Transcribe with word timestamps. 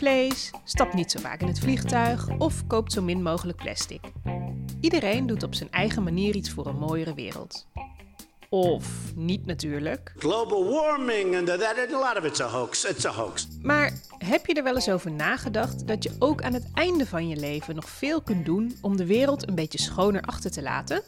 vlees, 0.00 0.50
stapt 0.64 0.94
niet 0.94 1.10
zo 1.10 1.20
vaak 1.20 1.40
in 1.40 1.46
het 1.46 1.60
vliegtuig 1.60 2.28
of 2.38 2.66
koopt 2.66 2.92
zo 2.92 3.02
min 3.02 3.22
mogelijk 3.22 3.58
plastic. 3.58 4.00
Iedereen 4.80 5.26
doet 5.26 5.42
op 5.42 5.54
zijn 5.54 5.70
eigen 5.70 6.02
manier 6.02 6.34
iets 6.34 6.50
voor 6.50 6.66
een 6.66 6.78
mooiere 6.78 7.14
wereld. 7.14 7.66
Of 8.48 9.12
niet 9.14 9.46
natuurlijk. 9.46 10.12
Global 10.16 10.70
warming 10.70 11.36
and 11.36 11.46
that, 11.46 11.60
that 11.60 11.92
a 11.92 11.98
lot 11.98 12.16
of 12.18 12.24
it's 12.24 12.40
a 12.40 12.48
hoax. 12.48 12.84
It's 12.84 13.04
a 13.04 13.10
hoax. 13.10 13.48
Maar 13.62 13.92
heb 14.18 14.46
je 14.46 14.54
er 14.54 14.62
wel 14.62 14.74
eens 14.74 14.90
over 14.90 15.10
nagedacht 15.10 15.86
dat 15.86 16.02
je 16.02 16.16
ook 16.18 16.42
aan 16.42 16.54
het 16.54 16.66
einde 16.74 17.06
van 17.06 17.28
je 17.28 17.36
leven 17.36 17.74
nog 17.74 17.88
veel 17.88 18.22
kunt 18.22 18.44
doen 18.44 18.76
om 18.80 18.96
de 18.96 19.06
wereld 19.06 19.48
een 19.48 19.54
beetje 19.54 19.80
schoner 19.80 20.22
achter 20.22 20.50
te 20.50 20.62
laten? 20.62 21.02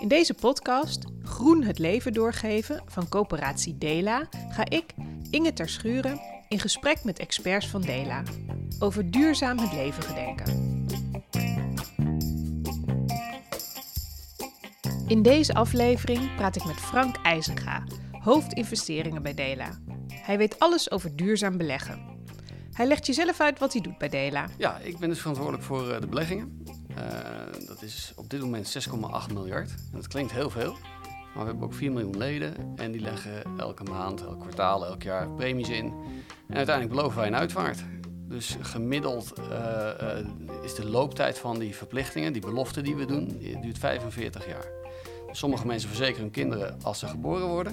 In 0.00 0.08
deze 0.08 0.34
podcast 0.34 1.04
Groen 1.22 1.62
het 1.62 1.78
leven 1.78 2.12
doorgeven 2.12 2.82
van 2.86 3.08
coöperatie 3.08 3.78
Dela 3.78 4.28
ga 4.50 4.68
ik, 4.68 4.94
Inge 5.30 5.52
Terschuren, 5.52 6.20
in 6.48 6.60
gesprek 6.60 7.04
met 7.04 7.18
experts 7.18 7.68
van 7.68 7.80
Dela 7.80 8.22
over 8.78 9.10
duurzaam 9.10 9.58
het 9.58 9.72
leven 9.72 10.02
gedenken. 10.02 10.86
In 15.06 15.22
deze 15.22 15.54
aflevering 15.54 16.34
praat 16.36 16.56
ik 16.56 16.64
met 16.64 16.76
Frank 16.76 17.16
IJzenga, 17.16 17.84
hoofdinvesteringen 18.10 19.22
bij 19.22 19.34
Dela. 19.34 19.78
Hij 20.12 20.38
weet 20.38 20.58
alles 20.58 20.90
over 20.90 21.16
duurzaam 21.16 21.56
beleggen. 21.56 22.16
Hij 22.72 22.86
legt 22.86 23.06
je 23.06 23.12
zelf 23.12 23.40
uit 23.40 23.58
wat 23.58 23.72
hij 23.72 23.82
doet 23.82 23.98
bij 23.98 24.08
Dela. 24.08 24.48
Ja, 24.58 24.78
ik 24.78 24.98
ben 24.98 25.08
dus 25.08 25.18
verantwoordelijk 25.18 25.64
voor 25.64 25.88
uh, 25.88 26.00
de 26.00 26.06
beleggingen. 26.06 26.64
Uh, 26.90 27.66
dat 27.66 27.82
is 27.82 28.12
op 28.16 28.30
dit 28.30 28.40
moment 28.40 28.88
6,8 29.28 29.32
miljard. 29.32 29.70
En 29.70 29.96
dat 29.96 30.08
klinkt 30.08 30.32
heel 30.32 30.50
veel. 30.50 30.76
Maar 31.34 31.46
we 31.46 31.52
hebben 31.52 31.68
ook 31.68 31.74
4 31.74 31.92
miljoen 31.92 32.16
leden 32.16 32.54
en 32.76 32.92
die 32.92 33.00
leggen 33.00 33.42
elke 33.56 33.82
maand, 33.82 34.20
elk 34.20 34.40
kwartaal, 34.40 34.86
elk 34.86 35.02
jaar 35.02 35.30
premies 35.30 35.68
in. 35.68 35.92
En 36.48 36.56
uiteindelijk 36.56 36.96
beloven 36.96 37.18
wij 37.18 37.26
een 37.26 37.36
uitvaart. 37.36 37.84
Dus 38.28 38.56
gemiddeld 38.60 39.32
uh, 39.38 40.24
is 40.62 40.74
de 40.74 40.86
looptijd 40.86 41.38
van 41.38 41.58
die 41.58 41.74
verplichtingen, 41.74 42.32
die 42.32 42.42
beloften 42.42 42.84
die 42.84 42.96
we 42.96 43.04
doen, 43.04 43.38
duurt 43.60 43.78
45 43.78 44.46
jaar. 44.46 44.66
Sommige 45.30 45.66
mensen 45.66 45.88
verzekeren 45.88 46.22
hun 46.22 46.30
kinderen 46.30 46.78
als 46.82 46.98
ze 46.98 47.06
geboren 47.06 47.46
worden. 47.46 47.72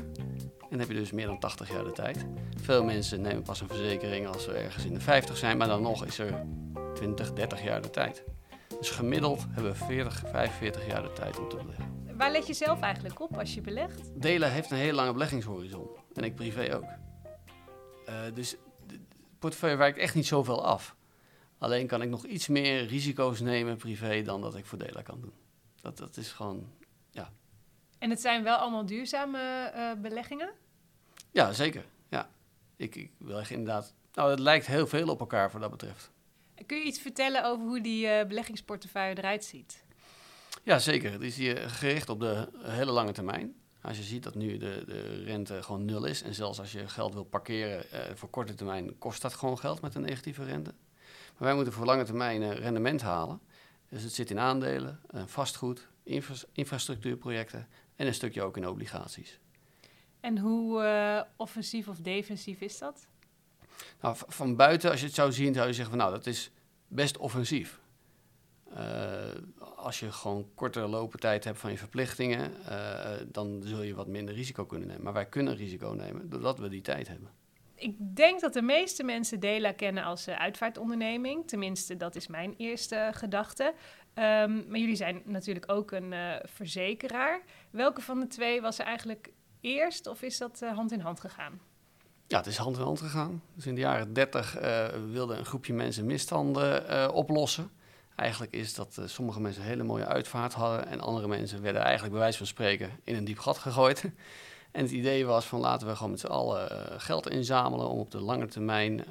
En 0.59 0.69
dan 0.69 0.79
heb 0.79 0.87
je 0.87 0.93
dus 0.93 1.11
meer 1.11 1.25
dan 1.25 1.39
80 1.39 1.71
jaar 1.71 1.83
de 1.83 1.91
tijd. 1.91 2.25
Veel 2.61 2.83
mensen 2.83 3.21
nemen 3.21 3.43
pas 3.43 3.61
een 3.61 3.67
verzekering 3.67 4.27
als 4.27 4.43
ze 4.43 4.51
ergens 4.51 4.85
in 4.85 4.93
de 4.93 4.99
50 4.99 5.37
zijn, 5.37 5.57
maar 5.57 5.67
dan 5.67 5.81
nog 5.81 6.05
is 6.05 6.19
er 6.19 6.45
20, 6.93 7.33
30 7.33 7.63
jaar 7.63 7.81
de 7.81 7.89
tijd. 7.89 8.23
Dus 8.79 8.89
gemiddeld 8.89 9.45
hebben 9.51 9.71
we 9.71 9.77
40, 9.77 10.23
45 10.31 10.87
jaar 10.87 11.01
de 11.01 11.13
tijd 11.13 11.39
om 11.39 11.49
te 11.49 11.55
beleggen. 11.55 12.17
Waar 12.17 12.31
let 12.31 12.47
je 12.47 12.53
zelf 12.53 12.79
eigenlijk 12.79 13.21
op 13.21 13.37
als 13.37 13.53
je 13.53 13.61
belegt? 13.61 14.21
Delen 14.21 14.51
heeft 14.51 14.71
een 14.71 14.77
hele 14.77 14.93
lange 14.93 15.13
beleggingshorizon. 15.13 15.87
En 16.13 16.23
ik 16.23 16.35
privé 16.35 16.75
ook. 16.75 16.83
Uh, 18.09 18.15
dus 18.33 18.55
portefeuille 19.39 19.77
wijkt 19.77 19.97
echt 19.97 20.15
niet 20.15 20.27
zoveel 20.27 20.65
af. 20.65 20.95
Alleen 21.57 21.87
kan 21.87 22.01
ik 22.01 22.09
nog 22.09 22.25
iets 22.25 22.47
meer 22.47 22.85
risico's 22.85 23.39
nemen 23.39 23.77
privé 23.77 24.21
dan 24.21 24.41
dat 24.41 24.55
ik 24.55 24.65
voor 24.65 24.77
Dela 24.77 25.01
kan 25.01 25.21
doen. 25.21 25.33
Dat, 25.81 25.97
dat 25.97 26.17
is 26.17 26.31
gewoon, 26.31 26.69
ja. 27.11 27.31
En 27.99 28.09
het 28.09 28.21
zijn 28.21 28.43
wel 28.43 28.57
allemaal 28.57 28.85
duurzame 28.85 29.71
uh, 29.75 30.01
beleggingen? 30.01 30.51
Ja, 31.31 31.53
zeker. 31.53 31.85
Ja. 32.09 32.29
Ik, 32.75 32.95
ik 32.95 33.11
beleg 33.17 33.51
inderdaad... 33.51 33.93
Nou, 34.13 34.29
het 34.29 34.39
lijkt 34.39 34.65
heel 34.65 34.87
veel 34.87 35.07
op 35.09 35.19
elkaar 35.19 35.51
voor 35.51 35.59
dat 35.59 35.71
betreft. 35.71 36.11
Kun 36.65 36.77
je 36.77 36.83
iets 36.83 36.99
vertellen 36.99 37.45
over 37.45 37.65
hoe 37.65 37.81
die 37.81 38.07
uh, 38.07 38.25
beleggingsportefeuille 38.25 39.17
eruit 39.17 39.43
ziet? 39.43 39.83
Ja, 40.63 40.79
zeker. 40.79 41.11
Het 41.11 41.21
is 41.21 41.37
hier 41.37 41.69
gericht 41.69 42.09
op 42.09 42.19
de 42.19 42.49
hele 42.61 42.91
lange 42.91 43.11
termijn. 43.11 43.55
Als 43.85 43.97
je 43.97 44.03
ziet 44.03 44.23
dat 44.23 44.35
nu 44.35 44.57
de, 44.57 44.83
de 44.85 45.23
rente 45.23 45.63
gewoon 45.63 45.85
nul 45.85 46.05
is 46.05 46.21
en 46.21 46.33
zelfs 46.33 46.59
als 46.59 46.71
je 46.71 46.87
geld 46.87 47.13
wil 47.13 47.23
parkeren 47.23 47.85
uh, 47.93 47.99
voor 48.15 48.29
korte 48.29 48.53
termijn 48.53 48.97
kost 48.97 49.21
dat 49.21 49.33
gewoon 49.33 49.57
geld 49.57 49.81
met 49.81 49.95
een 49.95 50.01
negatieve 50.01 50.43
rente. 50.43 50.73
Maar 51.37 51.47
wij 51.47 51.55
moeten 51.55 51.73
voor 51.73 51.85
lange 51.85 52.03
termijn 52.03 52.41
uh, 52.41 52.53
rendement 52.53 53.01
halen. 53.01 53.39
Dus 53.89 54.03
het 54.03 54.13
zit 54.13 54.29
in 54.29 54.39
aandelen, 54.39 54.99
vastgoed, 55.25 55.87
infra 56.03 56.35
infrastructuurprojecten 56.51 57.67
en 57.95 58.07
een 58.07 58.13
stukje 58.13 58.41
ook 58.41 58.57
in 58.57 58.67
obligaties. 58.67 59.39
En 60.19 60.37
hoe 60.37 61.25
offensief 61.35 61.87
of 61.87 61.97
defensief 61.97 62.61
is 62.61 62.77
dat? 62.77 63.07
Nou, 64.01 64.15
van 64.27 64.55
buiten, 64.55 64.91
als 64.91 64.99
je 64.99 65.05
het 65.05 65.15
zou 65.15 65.31
zien, 65.31 65.53
zou 65.53 65.67
je 65.67 65.73
zeggen 65.73 65.95
van 65.95 66.03
nou, 66.03 66.11
dat 66.11 66.25
is 66.25 66.51
best 66.87 67.17
offensief. 67.17 67.79
Uh, 68.69 69.14
als 69.85 69.99
je 69.99 70.11
gewoon 70.11 70.47
kortere 70.55 70.87
lopen 70.87 71.19
tijd 71.19 71.43
hebt 71.43 71.59
van 71.59 71.71
je 71.71 71.77
verplichtingen, 71.77 72.51
uh, 72.69 73.09
dan 73.27 73.61
zul 73.63 73.81
je 73.81 73.95
wat 73.95 74.07
minder 74.07 74.35
risico 74.35 74.65
kunnen 74.65 74.87
nemen. 74.87 75.03
Maar 75.03 75.13
wij 75.13 75.25
kunnen 75.25 75.55
risico 75.55 75.89
nemen 75.89 76.29
doordat 76.29 76.59
we 76.59 76.69
die 76.69 76.81
tijd 76.81 77.07
hebben. 77.07 77.29
Ik 77.75 77.95
denk 77.97 78.41
dat 78.41 78.53
de 78.53 78.61
meeste 78.61 79.03
mensen 79.03 79.39
Dela 79.39 79.71
kennen 79.71 80.03
als 80.03 80.27
uh, 80.27 80.35
uitvaartonderneming. 80.39 81.47
Tenminste, 81.47 81.97
dat 81.97 82.15
is 82.15 82.27
mijn 82.27 82.53
eerste 82.57 83.09
gedachte. 83.13 83.63
Um, 83.63 84.65
maar 84.67 84.79
jullie 84.79 84.95
zijn 84.95 85.21
natuurlijk 85.25 85.71
ook 85.71 85.91
een 85.91 86.13
verzekeraar. 86.43 87.41
Welke 87.69 88.01
van 88.01 88.19
de 88.19 88.27
twee 88.27 88.61
was 88.61 88.79
er 88.79 88.85
eigenlijk 88.85 89.31
eerst 89.61 90.07
of 90.07 90.21
is 90.21 90.37
dat 90.37 90.59
hand 90.59 90.91
in 90.91 90.99
hand 90.99 91.19
gegaan? 91.19 91.59
Ja, 92.27 92.37
het 92.37 92.47
is 92.47 92.57
hand 92.57 92.77
in 92.77 92.83
hand 92.83 92.99
gegaan. 92.99 93.41
Dus 93.55 93.65
in 93.65 93.75
de 93.75 93.81
jaren 93.81 94.13
30 94.13 94.61
uh, 94.61 94.87
wilde 95.11 95.35
een 95.35 95.45
groepje 95.45 95.73
mensen 95.73 96.05
misstanden 96.05 97.13
oplossen. 97.13 97.69
Eigenlijk 98.15 98.53
is 98.53 98.73
dat 98.73 98.97
uh, 98.99 99.07
sommige 99.07 99.41
mensen 99.41 99.61
een 99.61 99.67
hele 99.67 99.83
mooie 99.83 100.05
uitvaart 100.05 100.53
hadden 100.53 100.87
en 100.87 100.99
andere 100.99 101.27
mensen 101.27 101.61
werden 101.61 101.81
eigenlijk 101.81 102.11
bij 102.11 102.21
wijze 102.21 102.37
van 102.37 102.47
spreken 102.47 102.91
in 103.03 103.15
een 103.15 103.23
diep 103.23 103.39
gat 103.39 103.57
gegooid. 103.57 104.03
en 104.71 104.81
het 104.81 104.91
idee 104.91 105.25
was 105.25 105.45
van 105.45 105.59
laten 105.59 105.87
we 105.87 105.95
gewoon 105.95 106.11
met 106.11 106.19
z'n 106.19 106.27
allen 106.27 106.69
geld 107.01 107.29
inzamelen 107.29 107.87
om 107.87 107.99
op 107.99 108.11
de 108.11 108.21
lange 108.21 108.47
termijn 108.47 109.05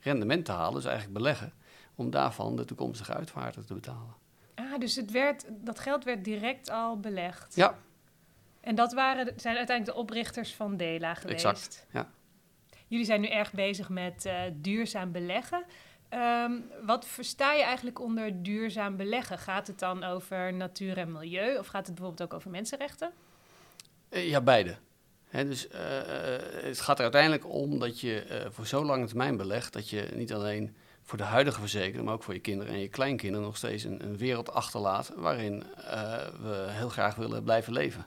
rendement 0.00 0.44
te 0.44 0.52
halen, 0.52 0.74
dus 0.74 0.84
eigenlijk 0.84 1.18
beleggen, 1.18 1.52
om 1.94 2.10
daarvan 2.10 2.56
de 2.56 2.64
toekomstige 2.64 3.14
uitvaarten 3.14 3.66
te 3.66 3.74
betalen. 3.74 4.14
Ah, 4.54 4.78
dus 4.78 4.96
het 4.96 5.10
werd, 5.10 5.46
dat 5.50 5.78
geld 5.78 6.04
werd 6.04 6.24
direct 6.24 6.70
al 6.70 7.00
belegd? 7.00 7.54
Ja. 7.54 7.78
En 8.60 8.74
dat 8.74 8.92
waren, 8.92 9.32
zijn 9.36 9.56
uiteindelijk 9.56 9.96
de 9.96 10.02
oprichters 10.02 10.54
van 10.54 10.76
Dela 10.76 11.14
geweest? 11.14 11.44
Exact, 11.44 11.86
ja. 11.90 12.08
Jullie 12.86 13.06
zijn 13.06 13.20
nu 13.20 13.28
erg 13.28 13.52
bezig 13.52 13.88
met 13.88 14.30
duurzaam 14.52 15.12
beleggen. 15.12 15.64
Um, 16.14 16.64
wat 16.86 17.06
versta 17.06 17.52
je 17.52 17.62
eigenlijk 17.62 18.00
onder 18.00 18.42
duurzaam 18.42 18.96
beleggen? 18.96 19.38
Gaat 19.38 19.66
het 19.66 19.78
dan 19.78 20.04
over 20.04 20.52
natuur 20.52 20.98
en 20.98 21.12
milieu 21.12 21.58
of 21.58 21.66
gaat 21.66 21.86
het 21.86 21.94
bijvoorbeeld 21.94 22.28
ook 22.28 22.38
over 22.38 22.50
mensenrechten? 22.50 23.10
Uh, 24.10 24.28
ja, 24.28 24.40
beide. 24.40 24.76
Dus 25.30 25.68
uh, 25.68 25.74
het 26.62 26.80
gaat 26.80 26.96
er 26.96 27.02
uiteindelijk 27.02 27.48
om 27.48 27.78
dat 27.78 28.00
je 28.00 28.46
voor 28.50 28.66
zo 28.66 28.84
lange 28.84 29.06
termijn 29.06 29.36
belegt 29.36 29.72
dat 29.72 29.90
je 29.90 30.08
niet 30.14 30.32
alleen 30.32 30.76
voor 31.02 31.18
de 31.18 31.24
huidige 31.24 31.60
verzekering, 31.60 32.04
maar 32.04 32.14
ook 32.14 32.22
voor 32.22 32.34
je 32.34 32.40
kinderen 32.40 32.72
en 32.72 32.80
je 32.80 32.88
kleinkinderen 32.88 33.46
nog 33.46 33.56
steeds 33.56 33.84
een, 33.84 34.04
een 34.04 34.16
wereld 34.16 34.52
achterlaat 34.52 35.12
waarin 35.16 35.64
we 36.42 36.66
heel 36.68 36.88
graag 36.88 37.14
willen 37.14 37.42
blijven 37.42 37.72
leven. 37.72 38.06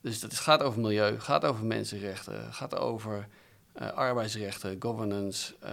Dus 0.00 0.22
het 0.22 0.34
gaat 0.38 0.62
over 0.62 0.80
milieu, 0.80 1.20
gaat 1.20 1.44
over 1.44 1.64
mensenrechten, 1.64 2.52
gaat 2.52 2.76
over 2.76 3.28
uh, 3.80 3.92
arbeidsrechten, 3.92 4.76
governance, 4.78 5.54
uh, 5.64 5.70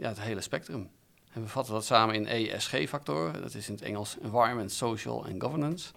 ja, 0.00 0.08
het 0.08 0.20
hele 0.20 0.40
spectrum. 0.40 0.90
En 1.32 1.42
we 1.42 1.48
vatten 1.48 1.74
dat 1.74 1.84
samen 1.84 2.14
in 2.14 2.26
ESG-factoren. 2.26 3.40
Dat 3.40 3.54
is 3.54 3.68
in 3.68 3.74
het 3.74 3.82
Engels 3.82 4.16
Environment, 4.22 4.72
Social 4.72 5.26
en 5.26 5.40
Governance. 5.40 5.90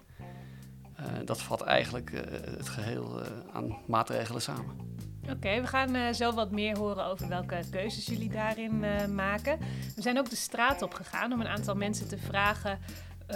Uh, 0.99 1.05
dat 1.25 1.41
vat 1.41 1.61
eigenlijk 1.61 2.11
het 2.57 2.69
geheel 2.69 3.21
aan 3.53 3.77
maatregelen 3.87 4.41
samen. 4.41 4.89
Oké, 5.23 5.31
okay, 5.31 5.61
we 5.61 5.67
gaan 5.67 6.15
zo 6.15 6.33
wat 6.33 6.51
meer 6.51 6.77
horen 6.77 7.05
over 7.05 7.27
welke 7.27 7.59
keuzes 7.71 8.05
jullie 8.05 8.29
daarin 8.29 8.79
maken. 9.15 9.59
We 9.95 10.01
zijn 10.01 10.17
ook 10.19 10.29
de 10.29 10.35
straat 10.35 10.81
op 10.81 10.93
gegaan 10.93 11.33
om 11.33 11.41
een 11.41 11.47
aantal 11.47 11.75
mensen 11.75 12.07
te 12.07 12.17
vragen 12.17 12.79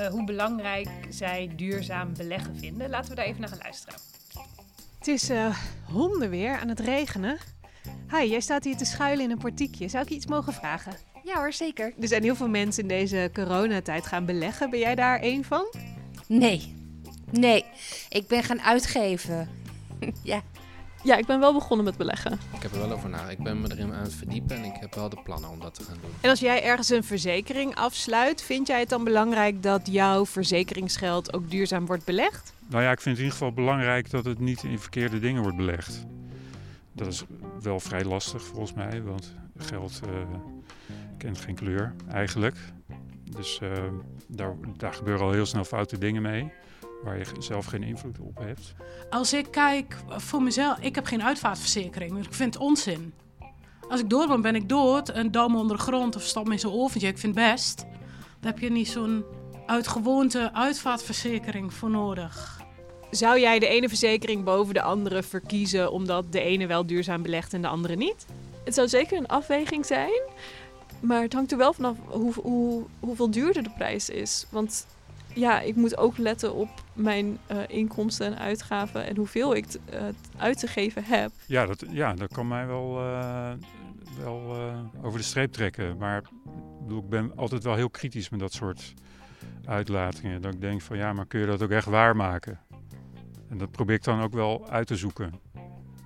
hoe 0.09 0.25
belangrijk 0.25 0.89
zij 1.09 1.51
duurzaam 1.55 2.13
beleggen 2.17 2.55
vinden. 2.55 2.89
Laten 2.89 3.09
we 3.09 3.15
daar 3.15 3.25
even 3.25 3.41
naar 3.41 3.49
gaan 3.49 3.59
luisteren. 3.61 3.99
Het 4.97 5.07
is 5.07 5.31
hondenweer 5.83 6.57
aan 6.57 6.69
het 6.69 6.79
regenen. 6.79 7.37
Hi, 8.11 8.29
jij 8.29 8.39
staat 8.39 8.63
hier 8.63 8.77
te 8.77 8.85
schuilen 8.85 9.25
in 9.25 9.31
een 9.31 9.37
portiekje. 9.37 9.87
Zou 9.87 10.03
ik 10.03 10.09
je 10.09 10.15
iets 10.15 10.27
mogen 10.27 10.53
vragen? 10.53 10.93
Ja 11.23 11.37
hoor, 11.37 11.53
zeker. 11.53 11.93
Er 11.99 12.07
zijn 12.07 12.23
heel 12.23 12.35
veel 12.35 12.47
mensen 12.47 12.81
in 12.81 12.87
deze 12.87 13.29
coronatijd 13.33 14.05
gaan 14.05 14.25
beleggen. 14.25 14.69
Ben 14.69 14.79
jij 14.79 14.95
daar 14.95 15.19
één 15.19 15.43
van? 15.43 15.65
Nee. 16.27 16.73
Nee, 17.31 17.65
ik 18.09 18.27
ben 18.27 18.43
gaan 18.43 18.61
uitgeven. 18.61 19.49
ja. 20.23 20.41
Ja, 21.03 21.15
ik 21.15 21.25
ben 21.25 21.39
wel 21.39 21.53
begonnen 21.53 21.85
met 21.85 21.97
beleggen. 21.97 22.31
Ik 22.31 22.61
heb 22.61 22.71
er 22.71 22.79
wel 22.79 22.91
over 22.91 23.09
na. 23.09 23.29
Ik 23.29 23.43
ben 23.43 23.61
me 23.61 23.71
erin 23.71 23.93
aan 23.93 24.03
het 24.03 24.13
verdiepen 24.13 24.55
en 24.55 24.63
ik 24.63 24.75
heb 24.79 24.95
wel 24.95 25.09
de 25.09 25.21
plannen 25.23 25.49
om 25.49 25.59
dat 25.59 25.73
te 25.73 25.83
gaan 25.83 25.97
doen. 26.01 26.11
En 26.21 26.29
als 26.29 26.39
jij 26.39 26.63
ergens 26.63 26.89
een 26.89 27.03
verzekering 27.03 27.75
afsluit, 27.75 28.43
vind 28.43 28.67
jij 28.67 28.79
het 28.79 28.89
dan 28.89 29.03
belangrijk 29.03 29.63
dat 29.63 29.81
jouw 29.91 30.25
verzekeringsgeld 30.25 31.33
ook 31.33 31.51
duurzaam 31.51 31.85
wordt 31.85 32.05
belegd? 32.05 32.53
Nou 32.69 32.83
ja, 32.83 32.91
ik 32.91 33.01
vind 33.01 33.17
het 33.17 33.25
in 33.25 33.31
ieder 33.31 33.31
geval 33.31 33.53
belangrijk 33.53 34.09
dat 34.09 34.25
het 34.25 34.39
niet 34.39 34.63
in 34.63 34.79
verkeerde 34.79 35.19
dingen 35.19 35.41
wordt 35.41 35.57
belegd. 35.57 36.05
Dat 36.95 37.07
is 37.07 37.23
wel 37.61 37.79
vrij 37.79 38.03
lastig 38.03 38.43
volgens 38.43 38.73
mij, 38.73 39.03
want 39.03 39.33
geld 39.57 40.01
uh, 40.07 40.11
kent 41.17 41.37
geen 41.37 41.55
kleur 41.55 41.95
eigenlijk. 42.11 42.57
Dus 43.23 43.59
uh, 43.63 43.71
daar, 44.27 44.55
daar 44.77 44.93
gebeuren 44.93 45.25
al 45.25 45.31
heel 45.31 45.45
snel 45.45 45.63
foute 45.63 45.97
dingen 45.97 46.21
mee, 46.21 46.51
waar 47.03 47.17
je 47.17 47.25
zelf 47.39 47.65
geen 47.65 47.83
invloed 47.83 48.19
op 48.19 48.37
hebt. 48.37 48.75
Als 49.09 49.33
ik 49.33 49.51
kijk 49.51 49.97
voor 50.07 50.41
mezelf, 50.41 50.79
ik 50.79 50.95
heb 50.95 51.05
geen 51.05 51.23
uitvaartverzekering, 51.23 52.13
dus 52.13 52.25
ik 52.25 52.33
vind 52.33 52.53
het 52.53 52.63
onzin. 52.63 53.13
Als 53.89 53.99
ik 53.99 54.09
dood 54.09 54.27
ben, 54.27 54.41
ben 54.41 54.55
ik 54.55 54.69
dood. 54.69 55.09
Een 55.09 55.31
duim 55.31 55.55
onder 55.55 55.77
de 55.77 55.83
grond 55.83 56.15
of 56.15 56.21
stop 56.21 56.45
me 56.45 56.51
in 56.51 56.59
zo'n 56.59 56.73
oventje. 56.73 57.07
Ik 57.07 57.17
vind 57.17 57.35
het 57.35 57.51
best. 57.51 57.85
Daar 58.39 58.51
heb 58.51 58.59
je 58.59 58.71
niet 58.71 58.87
zo'n 58.87 59.25
uit 59.65 59.87
gewoonte 59.87 60.53
uitvaartverzekering 60.53 61.73
voor 61.73 61.89
nodig. 61.89 62.54
Zou 63.15 63.39
jij 63.39 63.59
de 63.59 63.67
ene 63.67 63.87
verzekering 63.87 64.43
boven 64.43 64.73
de 64.73 64.81
andere 64.81 65.23
verkiezen 65.23 65.91
omdat 65.91 66.31
de 66.31 66.39
ene 66.41 66.67
wel 66.67 66.85
duurzaam 66.85 67.21
belegt 67.21 67.53
en 67.53 67.61
de 67.61 67.67
andere 67.67 67.95
niet? 67.95 68.25
Het 68.63 68.73
zou 68.73 68.87
zeker 68.87 69.17
een 69.17 69.27
afweging 69.27 69.85
zijn. 69.85 70.21
Maar 70.99 71.21
het 71.21 71.33
hangt 71.33 71.51
er 71.51 71.57
wel 71.57 71.73
vanaf 71.73 71.97
hoe, 72.05 72.33
hoe, 72.33 72.83
hoeveel 72.99 73.31
duurder 73.31 73.63
de 73.63 73.69
prijs 73.77 74.09
is. 74.09 74.45
Want 74.49 74.87
ja, 75.33 75.61
ik 75.61 75.75
moet 75.75 75.97
ook 75.97 76.17
letten 76.17 76.53
op 76.53 76.69
mijn 76.93 77.37
eh, 77.47 77.57
inkomsten 77.67 78.25
en 78.25 78.37
uitgaven 78.37 79.05
en 79.05 79.15
hoeveel 79.17 79.55
ik 79.55 79.65
t- 79.65 79.79
eh, 79.89 80.01
uit 80.37 80.59
te 80.59 80.67
geven 80.67 81.03
heb. 81.03 81.31
Ja, 81.45 81.65
dat, 81.65 81.83
ja, 81.89 82.13
dat 82.13 82.33
kan 82.33 82.47
mij 82.47 82.67
wel, 82.67 82.99
eh, 82.99 83.51
wel 84.23 84.41
eh, 84.55 85.05
over 85.05 85.19
de 85.19 85.25
streep 85.25 85.51
trekken. 85.51 85.97
Maar 85.97 86.17
ik 86.17 86.29
bedoel, 86.81 86.99
ik 86.99 87.09
ben 87.09 87.31
altijd 87.35 87.63
wel 87.63 87.75
heel 87.75 87.89
kritisch 87.89 88.29
met 88.29 88.39
dat 88.39 88.53
soort 88.53 88.93
uitlatingen. 89.65 90.41
Dat 90.41 90.53
ik 90.53 90.61
denk 90.61 90.81
van 90.81 90.97
ja, 90.97 91.13
maar 91.13 91.25
kun 91.25 91.39
je 91.39 91.45
dat 91.45 91.61
ook 91.61 91.71
echt 91.71 91.85
waarmaken? 91.87 92.59
En 93.55 93.61
dat 93.61 93.71
probeer 93.71 93.95
ik 93.95 94.03
dan 94.03 94.21
ook 94.21 94.33
wel 94.33 94.69
uit 94.69 94.87
te 94.87 94.95
zoeken. 94.95 95.33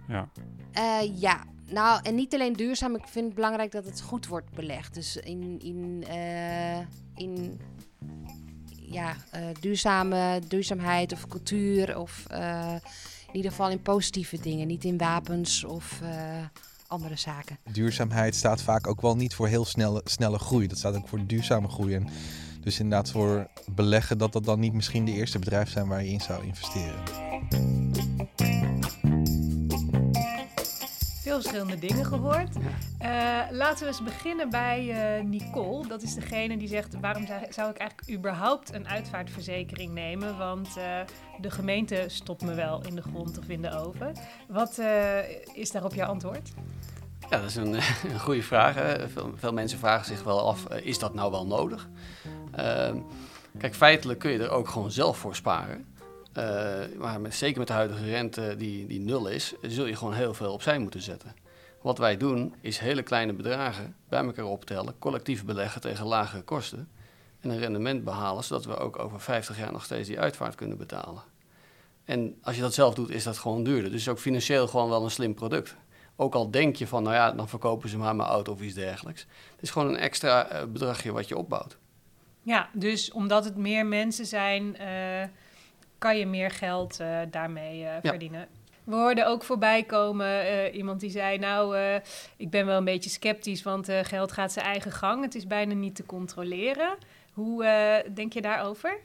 Ja. 0.08 0.30
Eh, 0.72 1.20
ja, 1.20 1.44
nou, 1.66 2.00
en 2.04 2.16
niet 2.16 2.34
alleen 2.34 2.54
duurzaam. 2.54 2.96
Ik 2.96 3.08
vind 3.08 3.26
het 3.26 3.36
belangrijk 3.36 3.72
dat 3.72 3.86
het 3.86 4.02
goed 4.02 4.28
wordt 4.28 4.52
belegd. 4.52 4.94
Dus 4.94 5.18
in, 5.18 5.60
in, 5.60 6.04
eh, 6.08 6.80
in 7.16 7.60
ja, 8.70 9.16
eh, 9.32 9.42
duurzame, 9.60 10.42
duurzaamheid 10.48 11.14
of 11.14 11.28
cultuur. 11.28 12.00
Of 12.00 12.26
eh, 12.28 12.76
in 13.28 13.36
ieder 13.36 13.52
geval 13.52 13.70
in 13.70 13.82
positieve 13.82 14.40
dingen. 14.40 14.68
Niet 14.68 14.84
in 14.84 14.98
wapens 14.98 15.64
of 15.64 16.00
eh, 16.02 16.10
andere 16.88 17.16
zaken. 17.16 17.58
Duurzaamheid 17.72 18.36
staat 18.36 18.62
vaak 18.62 18.88
ook 18.88 19.02
wel 19.02 19.16
niet 19.16 19.34
voor 19.34 19.48
heel 19.48 19.66
snelle, 19.66 20.02
snelle 20.04 20.40
groei. 20.40 20.68
Dat 20.68 20.78
staat 20.78 20.96
ook 20.96 21.08
voor 21.08 21.26
duurzame 21.26 21.68
groei. 21.68 21.96
En 21.96 22.08
dus 22.62 22.80
inderdaad 22.80 23.12
voor 23.12 23.48
beleggen 23.72 24.18
dat 24.18 24.34
dat 24.34 24.46
dan 24.46 24.60
niet 24.60 24.74
misschien 24.74 25.06
de 25.06 25.12
eerste 25.12 25.40
bedrijf 25.40 25.70
zijn 25.70 25.88
waar 25.88 26.04
je 26.04 26.10
in 26.10 26.22
zou 26.22 26.44
investeren. 26.44 27.04
Veel 31.30 31.42
verschillende 31.42 31.80
dingen 31.80 32.06
gehoord. 32.06 32.56
Eh, 33.00 33.40
laten 33.52 33.80
we 33.80 33.88
eens 33.88 34.04
beginnen 34.04 34.50
bij 34.50 34.90
eh, 34.90 35.24
Nicole. 35.24 35.88
Dat 35.88 36.02
is 36.02 36.14
degene 36.14 36.58
die 36.58 36.68
zegt: 36.68 37.00
waarom 37.02 37.26
zou, 37.50 37.70
ik 37.70 37.78
eigenlijk 37.78 38.10
überhaupt 38.10 38.74
een 38.74 38.88
uitvaartverzekering 38.88 39.94
nemen? 39.94 40.38
Want 40.38 40.78
eh, 40.78 41.00
de 41.42 41.52
gemeente 41.52 42.04
stopt 42.08 42.42
me 42.42 42.54
wel 42.54 42.86
in 42.86 42.96
de 42.96 43.02
grond 43.02 43.38
of 43.38 43.50
in 43.50 43.62
de 43.62 43.78
oven. 43.78 44.14
Wat 44.48 44.78
eh, 44.78 45.18
is 45.54 45.72
daarop 45.72 45.94
jouw 45.94 46.08
antwoord? 46.08 46.52
Ja, 47.30 47.38
dat 47.38 47.50
is 47.50 47.56
een, 47.56 47.74
een 48.14 48.20
goede 48.20 48.44
vraag. 48.44 48.76
Veel, 49.14 49.32
veel 49.36 49.54
mensen 49.54 49.80
vragen 49.80 50.06
zich 50.06 50.24
wel 50.24 50.48
af, 50.48 50.70
is 50.70 51.00
dat 51.00 51.14
nou 51.14 51.32
wel 51.32 51.48
nodig? 51.48 51.90
Ehm, 52.52 52.98
kijk, 53.58 53.76
feitelijk 53.76 54.20
kun 54.20 54.32
je 54.32 54.40
er 54.40 54.50
ook 54.50 54.68
gewoon 54.68 54.92
zelf 54.92 55.18
voor 55.18 55.36
sparen. 55.36 55.86
Eh, 56.34 56.80
maar 56.98 57.22
met, 57.22 57.36
zeker 57.36 57.58
met 57.58 57.68
de 57.68 57.74
huidige 57.74 58.06
rente 58.06 58.56
die, 58.58 58.88
die 58.88 59.00
nul 59.00 59.28
is, 59.28 59.54
zul 59.62 59.86
je 59.86 59.96
gewoon 59.96 60.14
heel 60.14 60.34
veel 60.34 60.54
opzij 60.54 60.80
moeten 60.80 61.02
zetten. 61.02 61.36
Wat 61.82 61.98
wij 61.98 62.18
doen, 62.18 62.54
is 62.62 62.78
hele 62.78 63.04
kleine 63.04 63.34
bedragen 63.34 63.96
bij 64.10 64.24
elkaar 64.24 64.46
optellen, 64.46 65.00
collectief 65.00 65.46
beleggen 65.46 65.82
tegen 65.82 66.06
lagere 66.06 66.42
kosten. 66.42 66.90
En 67.40 67.50
een 67.50 67.60
rendement 67.60 68.04
behalen, 68.04 68.44
zodat 68.44 68.66
we 68.66 68.78
ook 68.78 69.00
over 69.00 69.22
50 69.22 69.58
jaar 69.58 69.72
nog 69.72 69.84
steeds 69.84 70.08
die 70.08 70.20
uitvaart 70.20 70.56
kunnen 70.56 70.78
betalen. 70.78 71.24
En 72.06 72.38
als 72.42 72.56
je 72.56 72.62
dat 72.62 72.74
zelf 72.74 72.94
doet, 72.94 73.10
is 73.10 73.24
dat 73.24 73.38
gewoon 73.38 73.64
duurder. 73.64 73.92
Dus 73.92 74.10
ook 74.10 74.20
financieel 74.20 74.68
gewoon 74.68 74.90
wel 74.90 75.04
een 75.04 75.12
slim 75.12 75.34
product. 75.34 75.76
Ook 76.16 76.36
al 76.36 76.52
denk 76.52 76.76
je 76.76 76.88
van, 76.88 77.04
nou 77.04 77.16
ja, 77.16 77.32
dan 77.32 77.50
verkopen 77.50 77.90
ze 77.90 77.98
maar 77.98 78.16
mijn 78.16 78.30
auto 78.30 78.54
of 78.54 78.62
iets 78.62 78.74
dergelijks. 78.74 79.22
Het 79.52 79.62
is 79.62 79.70
gewoon 79.70 79.88
een 79.88 79.98
extra 79.98 80.48
eh, 80.48 80.66
bedragje 80.66 81.12
wat 81.12 81.28
je 81.28 81.38
opbouwt. 81.38 81.78
Ja, 82.44 82.70
dus 82.74 83.12
omdat 83.12 83.46
het 83.46 83.56
meer 83.56 83.86
mensen 83.86 84.26
zijn, 84.26 84.78
eh, 84.78 85.24
kan 85.98 86.18
je 86.18 86.26
meer 86.26 86.52
geld 86.52 87.00
eh, 87.00 87.20
daarmee 87.32 87.86
eh, 87.86 87.96
verdienen. 88.04 88.48
We 88.84 88.96
hoorden 88.96 89.28
ook 89.28 89.44
voorbij 89.44 89.84
komen 89.84 90.72
iemand 90.76 91.00
die 91.00 91.10
zei: 91.10 91.38
Nou, 91.38 91.78
ik 92.38 92.50
ben 92.50 92.66
wel 92.66 92.78
een 92.78 92.84
beetje 92.84 93.10
sceptisch, 93.10 93.64
want 93.64 93.88
geld 94.02 94.32
gaat 94.32 94.52
zijn 94.52 94.66
eigen 94.66 94.92
gang. 94.92 95.24
Het 95.24 95.36
is 95.36 95.48
bijna 95.48 95.74
niet 95.74 95.96
te 95.96 96.06
controleren. 96.06 96.98
Hoe 97.34 97.64
denk 98.14 98.34
je 98.34 98.42
daarover? 98.42 98.98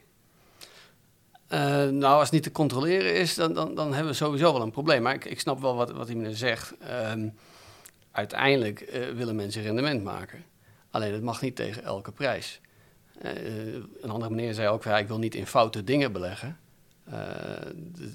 Nou, 1.49 2.05
als 2.05 2.23
het 2.23 2.33
niet 2.33 2.43
te 2.43 2.53
controleren 2.53 3.15
is, 3.15 3.35
dan, 3.35 3.53
dan, 3.53 3.75
dan 3.75 3.93
hebben 3.93 4.11
we 4.11 4.17
sowieso 4.19 4.53
wel 4.53 4.63
een 4.63 4.71
probleem. 4.71 5.03
Maar 5.03 5.15
ik, 5.15 5.25
ik 5.25 5.41
snap 5.41 5.61
wel 5.61 5.75
wat, 5.75 5.91
wat 5.91 6.09
meneer 6.09 6.37
zegt. 6.37 6.75
Ehm, 6.79 7.29
uiteindelijk 8.11 9.11
willen 9.15 9.37
mensen 9.37 9.63
rendement 9.63 10.05
maken. 10.05 10.45
Alleen 10.91 11.13
het 11.13 11.23
mag 11.23 11.41
niet 11.41 11.57
tegen 11.57 11.85
elke 11.85 12.13
prijs. 12.13 12.61
Eh, 13.19 13.75
een 14.01 14.11
andere 14.11 14.35
meneer 14.35 14.55
zei 14.55 14.69
ook, 14.69 14.85
ik 14.85 15.09
wil 15.09 15.19
niet 15.19 15.35
in 15.35 15.47
foute 15.47 15.85
dingen 15.85 16.13
beleggen. 16.13 16.59
Eh, 17.05 17.17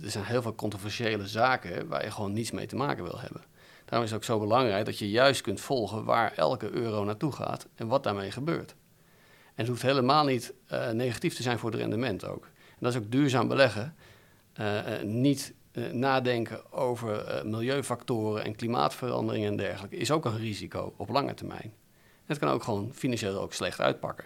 er 0.03 0.11
zijn 0.11 0.23
heel 0.23 0.41
veel 0.41 0.55
controversiële 0.55 1.27
zaken 1.27 1.87
waar 1.87 2.03
je 2.03 2.11
gewoon 2.11 2.33
niets 2.33 2.51
mee 2.51 2.65
te 2.65 2.75
maken 2.75 3.03
wil 3.03 3.19
hebben. 3.19 3.41
Daarom 3.85 4.03
is 4.07 4.13
het 4.13 4.19
ook 4.19 4.25
zo 4.25 4.39
belangrijk 4.39 4.85
dat 4.85 4.99
je 4.99 5.09
juist 5.09 5.41
kunt 5.41 5.61
volgen 5.61 6.03
waar 6.03 6.33
elke 6.35 6.69
euro 6.71 7.03
naartoe 7.03 7.31
gaat 7.31 7.67
en 7.75 7.87
wat 7.87 8.03
daarmee 8.03 8.31
gebeurt. 8.31 8.75
En 9.45 9.65
het 9.65 9.67
hoeft 9.67 9.81
helemaal 9.81 10.25
niet 10.25 10.53
eh, 10.67 10.89
negatief 10.89 11.35
te 11.35 11.41
zijn 11.41 11.59
voor 11.59 11.71
het 11.71 11.79
rendement 11.79 12.25
ook. 12.25 12.43
En 12.45 12.77
dat 12.79 12.93
is 12.93 12.99
ook 12.99 13.11
duurzaam 13.11 13.47
beleggen. 13.47 13.95
Niet 15.03 15.53
nadenken 15.91 16.71
over 16.71 17.41
milieufactoren 17.45 18.43
en 18.43 18.55
klimaatverandering 18.55 19.45
en 19.45 19.55
dergelijke 19.55 19.95
is 19.95 20.11
ook 20.11 20.25
een 20.25 20.37
risico 20.37 20.93
op 20.97 21.09
lange 21.09 21.33
termijn. 21.33 21.61
En 21.61 22.25
het 22.25 22.37
kan 22.37 22.49
ook 22.49 22.63
gewoon 22.63 22.93
financieel 22.93 23.41
ook 23.41 23.53
slecht 23.53 23.79
uitpakken. 23.79 24.25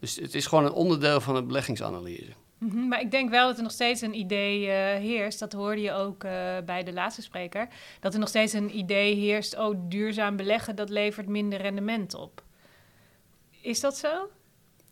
Dus 0.00 0.16
het 0.16 0.34
is 0.34 0.46
gewoon 0.46 0.64
een 0.64 0.72
onderdeel 0.72 1.20
van 1.20 1.34
de 1.34 1.42
beleggingsanalyse. 1.42 2.32
Mhm, 2.58 2.88
Maar 2.88 3.00
ik 3.00 3.10
denk 3.10 3.30
wel 3.30 3.46
dat 3.46 3.56
er 3.56 3.62
nog 3.62 3.72
steeds 3.72 4.00
een 4.00 4.14
idee 4.18 4.66
eh, 4.70 5.00
heerst. 5.00 5.38
Dat 5.38 5.52
hoorde 5.52 5.80
je 5.80 5.92
ook 5.92 6.24
eh, 6.24 6.30
bij 6.66 6.82
de 6.84 6.92
laatste 6.92 7.22
spreker. 7.22 7.68
Dat 8.00 8.12
er 8.14 8.20
nog 8.20 8.28
steeds 8.28 8.52
een 8.52 8.76
idee 8.78 9.14
heerst. 9.14 9.56
Oh, 9.58 9.74
duurzaam 9.78 10.36
beleggen, 10.36 10.76
dat 10.76 10.88
levert 10.88 11.28
minder 11.28 11.60
rendement 11.60 12.14
op. 12.14 12.42
Is 13.60 13.80
dat 13.80 13.96
zo? 13.96 14.28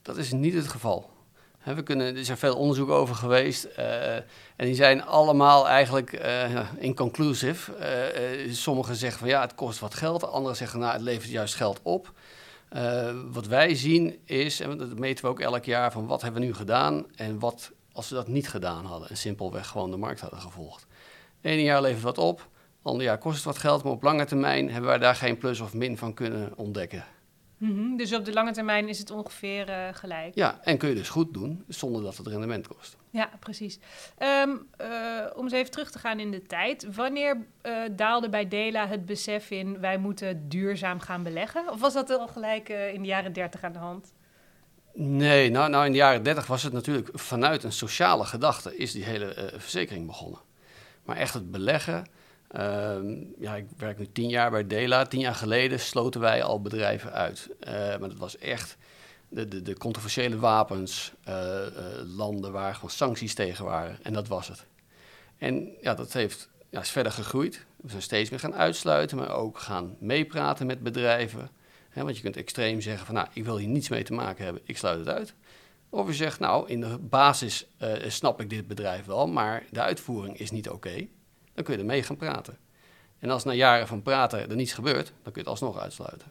Dat 0.02 0.16
is 0.16 0.32
niet 0.32 0.54
het 0.54 0.68
geval. 0.68 1.10
We 1.64 1.82
kunnen, 1.82 2.16
er 2.16 2.24
zijn 2.24 2.38
veel 2.38 2.56
onderzoeken 2.56 2.94
over 2.94 3.14
geweest. 3.14 3.64
eh, 3.64 4.14
en 4.16 4.24
die 4.56 4.74
zijn 4.74 5.02
allemaal 5.04 5.68
eigenlijk 5.68 6.10
inconclusive. 6.78 7.72
Sommigen 8.50 8.96
zeggen 8.96 9.18
van 9.18 9.28
ja, 9.28 9.40
het 9.40 9.54
kost 9.54 9.78
wat 9.78 9.94
geld. 9.94 10.24
Anderen 10.30 10.56
zeggen 10.56 10.80
nou, 10.80 10.92
het 10.92 11.02
levert 11.02 11.30
juist 11.30 11.54
geld 11.54 11.80
op. 11.82 12.12
Eh, 12.68 13.14
wat 13.32 13.46
wij 13.46 13.74
zien 13.74 14.18
is, 14.24 14.60
en 14.60 14.78
dat 14.78 14.98
meten 14.98 15.24
we 15.24 15.30
ook 15.30 15.40
elk 15.40 15.64
jaar, 15.64 15.92
van 15.92 16.06
wat 16.06 16.22
hebben 16.22 16.40
we 16.40 16.46
nu 16.46 16.54
gedaan 16.54 17.06
en 17.14 17.38
wat 17.38 17.72
als 17.92 18.08
we 18.08 18.14
dat 18.14 18.28
niet 18.28 18.48
gedaan 18.48 18.84
hadden. 18.84 19.08
En 19.08 19.16
simpelweg 19.16 19.66
gewoon 19.66 19.90
de 19.90 19.96
markt 19.96 20.20
hadden 20.20 20.40
gevolgd. 20.40 20.86
Eén 21.42 21.62
jaar 21.62 21.80
levert 21.80 22.02
wat 22.02 22.18
op, 22.18 22.48
ander 22.82 23.04
jaar 23.04 23.18
kost 23.18 23.36
het 23.36 23.44
wat 23.44 23.58
geld, 23.58 23.82
maar 23.82 23.92
op 23.92 24.02
lange 24.02 24.24
termijn 24.24 24.70
hebben 24.70 24.90
wij 24.90 24.98
daar 24.98 25.14
geen 25.14 25.38
plus 25.38 25.60
of 25.60 25.74
min 25.74 25.98
van 25.98 26.14
kunnen 26.14 26.52
ontdekken. 26.56 27.04
Mhm, 27.58 27.96
Dus 27.96 28.14
op 28.14 28.24
de 28.24 28.32
lange 28.32 28.52
termijn 28.52 28.88
is 28.88 28.98
het 28.98 29.10
ongeveer 29.10 29.68
eh, 29.68 29.88
gelijk. 29.92 30.34
Ja, 30.34 30.60
en 30.62 30.78
kun 30.78 30.88
je 30.88 30.94
dus 30.94 31.08
goed 31.08 31.34
doen 31.34 31.64
zonder 31.68 32.02
dat 32.02 32.16
het 32.16 32.26
rendement 32.26 32.68
kost. 32.68 32.96
Ja, 33.10 33.30
precies. 33.40 33.78
Ehm, 34.18 34.50
eh, 34.76 34.88
om 35.34 35.44
eens 35.44 35.52
even 35.52 35.70
terug 35.70 35.90
te 35.90 35.98
gaan 35.98 36.20
in 36.20 36.30
de 36.30 36.42
tijd. 36.42 36.94
Wanneer 36.94 37.46
eh, 37.60 37.72
daalde 37.92 38.28
bij 38.28 38.48
Dela 38.48 38.86
het 38.86 39.06
besef 39.06 39.50
in... 39.50 39.80
wij 39.80 39.98
moeten 39.98 40.48
duurzaam 40.48 41.00
gaan 41.00 41.22
beleggen? 41.22 41.70
Of 41.70 41.80
was 41.80 41.92
dat 41.92 42.10
al 42.10 42.28
gelijk 42.28 42.68
in 42.68 43.02
de 43.02 43.08
jaren 43.08 43.32
30 43.32 43.62
aan 43.62 43.72
de 43.72 43.78
hand? 43.78 44.12
Nee, 44.94 45.50
nou, 45.50 45.70
nou 45.70 45.86
in 45.86 45.92
de 45.92 45.98
jaren 45.98 46.22
30 46.22 46.46
was 46.46 46.62
het 46.62 46.72
natuurlijk 46.72 47.08
vanuit 47.12 47.64
een 47.64 47.72
sociale 47.72 48.24
gedachte 48.24 48.76
is 48.76 48.92
die 48.92 49.04
hele 49.04 49.52
verzekering 49.56 50.06
begonnen. 50.06 50.40
Maar 51.04 51.16
echt 51.16 51.34
het 51.34 51.50
beleggen, 51.50 52.06
ehm, 52.56 53.24
ja, 53.38 53.56
ik 53.56 53.66
werk 53.76 53.98
nu 53.98 54.06
tien 54.12 54.28
jaar 54.28 54.50
bij 54.50 54.66
Dela. 54.66 55.04
Tien 55.04 55.20
jaar 55.20 55.34
geleden 55.34 55.80
sloten 55.80 56.20
wij 56.20 56.42
al 56.42 56.60
bedrijven 56.60 57.12
uit. 57.12 57.48
Eh, 57.60 57.72
maar 57.72 58.08
dat 58.08 58.18
was 58.18 58.38
echt 58.38 58.76
de, 59.28 59.48
de, 59.48 59.62
de 59.62 59.76
controversiële 59.76 60.38
wapens, 60.38 61.12
eh, 61.24 61.66
eh, 61.66 61.72
landen 62.16 62.52
waar 62.52 62.74
gewoon 62.74 62.90
sancties 62.90 63.34
tegen 63.34 63.64
waren. 63.64 63.98
En 64.02 64.12
dat 64.12 64.28
was 64.28 64.48
het. 64.48 64.66
En 65.38 65.68
ja, 65.80 65.94
dat 65.94 66.12
heeft, 66.12 66.48
ja, 66.70 66.80
is 66.80 66.90
verder 66.90 67.12
gegroeid. 67.12 67.66
We 67.76 67.88
zijn 67.88 68.02
steeds 68.02 68.30
meer 68.30 68.40
gaan 68.40 68.54
uitsluiten, 68.54 69.16
maar 69.16 69.34
ook 69.34 69.58
gaan 69.58 69.96
meepraten 69.98 70.66
met 70.66 70.82
bedrijven. 70.82 71.50
Want 71.92 72.16
je 72.16 72.22
kunt 72.22 72.36
extreem 72.36 72.80
zeggen 72.80 73.06
van, 73.06 73.14
nou, 73.14 73.28
ik 73.32 73.44
wil 73.44 73.58
hier 73.58 73.68
niets 73.68 73.88
mee 73.88 74.04
te 74.04 74.12
maken 74.12 74.44
hebben, 74.44 74.62
ik 74.64 74.78
sluit 74.78 74.98
het 74.98 75.08
uit. 75.08 75.34
Of 75.88 76.06
je 76.06 76.14
zegt, 76.14 76.40
nou, 76.40 76.68
in 76.68 76.80
de 76.80 76.98
basis 76.98 77.66
snap 78.06 78.40
ik 78.40 78.50
dit 78.50 78.66
bedrijf 78.66 79.04
wel, 79.04 79.26
maar 79.26 79.64
de 79.70 79.80
uitvoering 79.80 80.38
is 80.38 80.50
niet 80.50 80.68
oké. 80.68 81.06
Dan 81.56 81.64
kun 81.64 81.74
je 81.74 81.80
ermee 81.80 82.02
gaan 82.02 82.16
praten. 82.16 82.58
En 83.18 83.30
als 83.30 83.44
na 83.44 83.52
jaren 83.52 83.86
van 83.86 84.02
praten 84.02 84.50
er 84.50 84.56
niets 84.56 84.72
gebeurt, 84.72 85.06
dan 85.06 85.14
kun 85.22 85.32
je 85.32 85.38
het 85.38 85.48
alsnog 85.48 85.78
uitsluiten. 85.78 86.28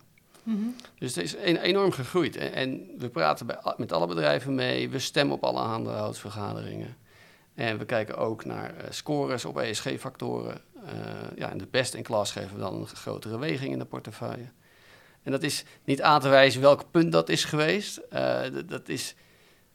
Dus 1.00 1.16
het 1.16 1.24
is 1.24 1.36
een- 1.36 1.58
enorm 1.58 1.92
gegroeid. 1.92 2.36
En, 2.36 2.54
en 2.54 2.88
we 2.98 3.10
praten 3.10 3.46
bij, 3.46 3.58
met 3.78 3.92
alle 3.92 4.08
bedrijven 4.08 4.56
mee, 4.56 4.90
we 4.90 5.00
stemmen 5.00 5.36
op 5.36 5.44
alle 5.44 5.60
aandeelhoudersvergaderingen. 5.60 6.98
En 7.54 7.78
we 7.78 7.86
kijken 7.86 8.18
ook 8.18 8.46
naar 8.46 8.76
eh, 8.78 8.92
scores 8.92 9.46
op 9.46 9.58
ESG-factoren. 9.60 10.62
Eh, 10.86 10.94
ja, 11.36 11.50
en 11.52 11.58
de 11.58 11.68
best 11.72 11.94
in 11.94 12.04
klas 12.04 12.32
geven 12.32 12.54
we 12.56 12.60
dan 12.62 12.74
een 12.76 12.88
grotere 12.88 13.38
weging 13.40 13.72
in 13.72 13.80
de 13.80 13.86
portefeuille. 13.86 14.50
En 15.24 15.32
dat 15.32 15.44
is 15.44 15.64
niet 15.84 16.02
aan 16.02 16.20
te 16.22 16.30
wijzen 16.30 16.62
welk 16.62 16.92
punt 16.92 17.12
dat 17.12 17.30
is 17.30 17.44
geweest. 17.44 17.98
Eh, 17.98 18.42
dat 18.66 18.90
is, 18.90 19.16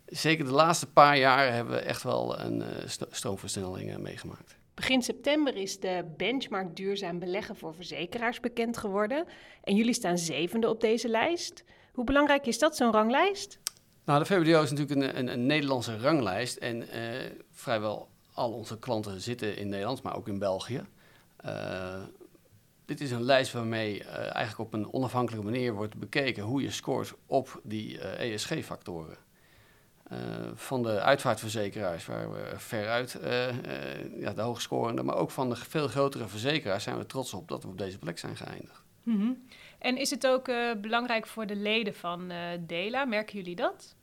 zeker 0.07 0.45
de 0.45 0.51
laatste 0.51 0.87
paar 0.87 1.19
jaar 1.19 1.53
hebben 1.53 1.75
we 1.75 1.81
echt 1.81 2.03
wel 2.03 2.41
een 2.41 2.63
stroomversnelling 3.11 3.99
meegemaakt. 3.99 4.57
Begin 4.81 5.03
september 5.03 5.57
is 5.57 5.81
de 5.81 6.05
benchmark 6.17 6.77
duurzaam 6.77 7.19
beleggen 7.19 7.57
voor 7.57 7.75
verzekeraars 7.75 8.41
bekend 8.41 8.77
geworden. 8.77 9.25
En 9.63 9.75
jullie 9.75 9.95
staan 9.95 10.19
zevende 10.19 10.69
op 10.69 10.81
deze 10.81 11.09
lijst. 11.09 11.65
Hoe 11.93 12.05
belangrijk 12.05 12.47
is 12.47 12.59
dat, 12.59 12.77
zo'n 12.77 12.93
ranglijst? 12.93 13.59
Nou, 14.05 14.19
de 14.19 14.25
VBDO 14.25 14.63
is 14.63 14.71
natuurlijk 14.71 15.01
een, 15.01 15.19
een, 15.19 15.29
een 15.29 15.47
Nederlandse 15.47 15.99
ranglijst. 15.99 16.57
En 16.57 16.89
eh, 16.89 17.31
vrijwel 17.51 18.09
al 18.33 18.53
onze 18.53 18.79
klanten 18.79 19.21
zitten 19.21 19.57
in 19.57 19.69
Nederland, 19.69 20.03
maar 20.03 20.17
ook 20.17 20.29
in 20.29 20.39
België. 20.39 20.83
Eh, 21.37 22.03
dit 22.85 23.01
is 23.01 23.11
een 23.11 23.23
lijst 23.23 23.53
waarmee 23.53 24.05
eh, 24.05 24.35
eigenlijk 24.35 24.59
op 24.59 24.75
een 24.75 24.93
onafhankelijke 24.93 25.47
manier 25.47 25.73
wordt 25.73 25.99
bekeken 25.99 26.43
hoe 26.43 26.63
je 26.63 26.71
scoort 26.71 27.15
op 27.27 27.61
die 27.63 27.99
ESG-factoren. 28.01 29.17
Eh, 30.11 30.19
van 30.55 30.83
de 30.83 31.01
uitvaartverzekeraars, 31.01 32.07
waar 32.07 32.33
we 32.33 32.53
veruit 32.57 33.15
eh, 33.15 34.21
ja, 34.21 34.33
de 34.33 34.41
hoogscorende, 34.41 35.03
maar 35.03 35.17
ook 35.17 35.31
van 35.31 35.49
de 35.49 35.57
veel 35.57 35.89
grotere 35.89 36.29
verzekeraars 36.29 36.85
zijn 36.85 36.99
we 36.99 37.07
trots 37.07 37.35
op 37.35 37.49
dat 37.49 37.63
we 37.63 37.69
op 37.69 37.79
deze 37.79 37.99
plek 37.99 38.19
zijn 38.19 38.37
geëindigd. 38.37 38.83
Mhm. 39.03 39.33
En 39.79 39.97
is 39.97 40.11
het 40.11 40.27
ook 40.27 40.51
belangrijk 40.81 41.27
voor 41.27 41.47
de 41.47 41.57
leden 41.57 41.95
van 41.95 42.33
DELA? 42.67 43.05
Merken 43.05 43.37
jullie 43.37 43.57
dat? 43.57 43.95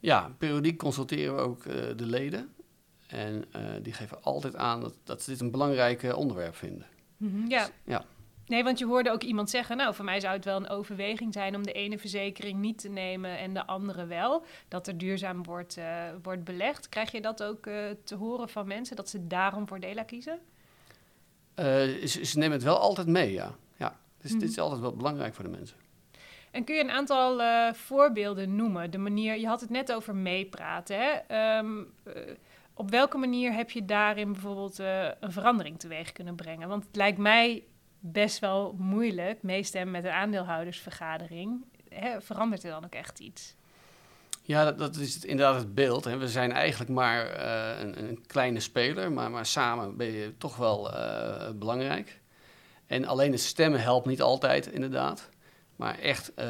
Ja, 0.00 0.30
periodiek 0.38 0.78
consulteren 0.78 1.36
we 1.36 1.40
ook 1.40 1.62
de 1.96 2.06
leden. 2.06 2.54
En 3.06 3.44
die 3.82 3.92
geven 3.92 4.22
altijd 4.22 4.56
aan 4.56 4.80
dat, 4.80 4.94
dat 5.04 5.22
ze 5.22 5.30
dit 5.30 5.40
een 5.40 5.50
belangrijk 5.50 6.16
onderwerp 6.16 6.54
vinden. 6.54 6.86
Ja. 7.48 7.68
Ja. 7.84 8.04
Nee, 8.48 8.64
want 8.64 8.78
je 8.78 8.86
hoorde 8.86 9.10
ook 9.10 9.22
iemand 9.22 9.50
zeggen, 9.50 9.76
nou, 9.76 9.94
voor 9.94 10.04
mij 10.04 10.20
zou 10.20 10.34
het 10.36 10.44
wel 10.44 10.56
een 10.56 10.68
overweging 10.68 11.32
zijn 11.32 11.54
om 11.56 11.62
de 11.62 11.72
ene 11.72 11.98
verzekering 11.98 12.58
niet 12.58 12.78
te 12.78 12.88
nemen 12.88 13.38
en 13.38 13.54
de 13.54 13.66
andere 13.66 14.06
wel. 14.06 14.44
Dat 14.68 14.86
er 14.86 14.98
duurzaam 14.98 15.42
wordt, 15.44 15.76
eh, 15.76 16.02
wordt 16.22 16.44
belegd. 16.44 16.88
Krijg 16.88 17.10
je 17.12 17.20
dat 17.20 17.42
ook 17.42 17.66
eh, 17.66 17.74
te 18.04 18.14
horen 18.14 18.48
van 18.48 18.66
mensen, 18.66 18.96
dat 18.96 19.08
ze 19.08 19.26
daarom 19.26 19.68
voor 19.68 19.80
DELA 19.80 20.02
kiezen? 20.02 20.38
Eh, 21.54 21.64
ze, 22.06 22.24
ze 22.24 22.38
nemen 22.38 22.52
het 22.54 22.62
wel 22.62 22.78
altijd 22.78 23.06
mee, 23.06 23.32
ja. 23.32 23.54
ja. 23.76 23.96
Dus 24.20 24.30
Mhm. 24.30 24.40
dit 24.40 24.48
is 24.50 24.58
altijd 24.58 24.80
wel 24.80 24.96
belangrijk 24.96 25.34
voor 25.34 25.44
de 25.44 25.50
mensen. 25.50 25.76
En 26.50 26.64
kun 26.64 26.74
je 26.74 26.82
een 26.82 26.90
aantal 26.90 27.40
voorbeelden 27.74 28.56
noemen? 28.56 28.90
De 28.90 28.98
manier, 28.98 29.38
je 29.38 29.46
had 29.46 29.60
het 29.60 29.70
net 29.70 29.92
over 29.92 30.14
meepraten. 30.14 30.96
Hè? 30.98 31.10
Ehm, 31.10 31.78
eh, 32.04 32.12
op 32.74 32.90
welke 32.90 33.18
manier 33.18 33.52
heb 33.52 33.70
je 33.70 33.84
daarin 33.84 34.32
bijvoorbeeld 34.32 34.78
een 35.20 35.32
verandering 35.32 35.78
teweeg 35.78 36.12
kunnen 36.12 36.34
brengen? 36.34 36.68
Want 36.68 36.84
het 36.86 36.96
lijkt 36.96 37.18
mij 37.18 37.64
best 37.98 38.38
wel 38.38 38.74
moeilijk, 38.78 39.42
meestemmen 39.42 39.90
met 39.90 40.04
een 40.04 40.10
aandeelhoudersvergadering. 40.10 41.64
Hè, 41.88 42.20
verandert 42.20 42.64
er 42.64 42.70
dan 42.70 42.84
ook 42.84 42.94
echt 42.94 43.18
iets? 43.18 43.56
Ja, 44.42 44.72
dat, 44.72 44.96
is 44.96 45.14
het, 45.14 45.24
inderdaad 45.24 45.54
het 45.54 45.74
beeld. 45.74 46.04
Hè. 46.04 46.16
We 46.16 46.28
zijn 46.28 46.52
eigenlijk 46.52 46.90
maar 46.90 47.26
eh, 47.26 47.80
een, 47.80 47.98
een 47.98 48.26
kleine 48.26 48.60
speler, 48.60 49.12
maar, 49.12 49.30
maar 49.30 49.46
samen 49.46 49.96
ben 49.96 50.12
je 50.12 50.36
toch 50.38 50.56
wel 50.56 50.92
eh, 50.92 51.50
belangrijk. 51.54 52.20
En 52.86 53.04
alleen 53.04 53.32
het 53.32 53.40
stemmen 53.40 53.80
helpt 53.80 54.06
niet 54.06 54.22
altijd, 54.22 54.66
inderdaad. 54.66 55.28
Maar 55.76 55.98
echt 55.98 56.34
eh, 56.34 56.46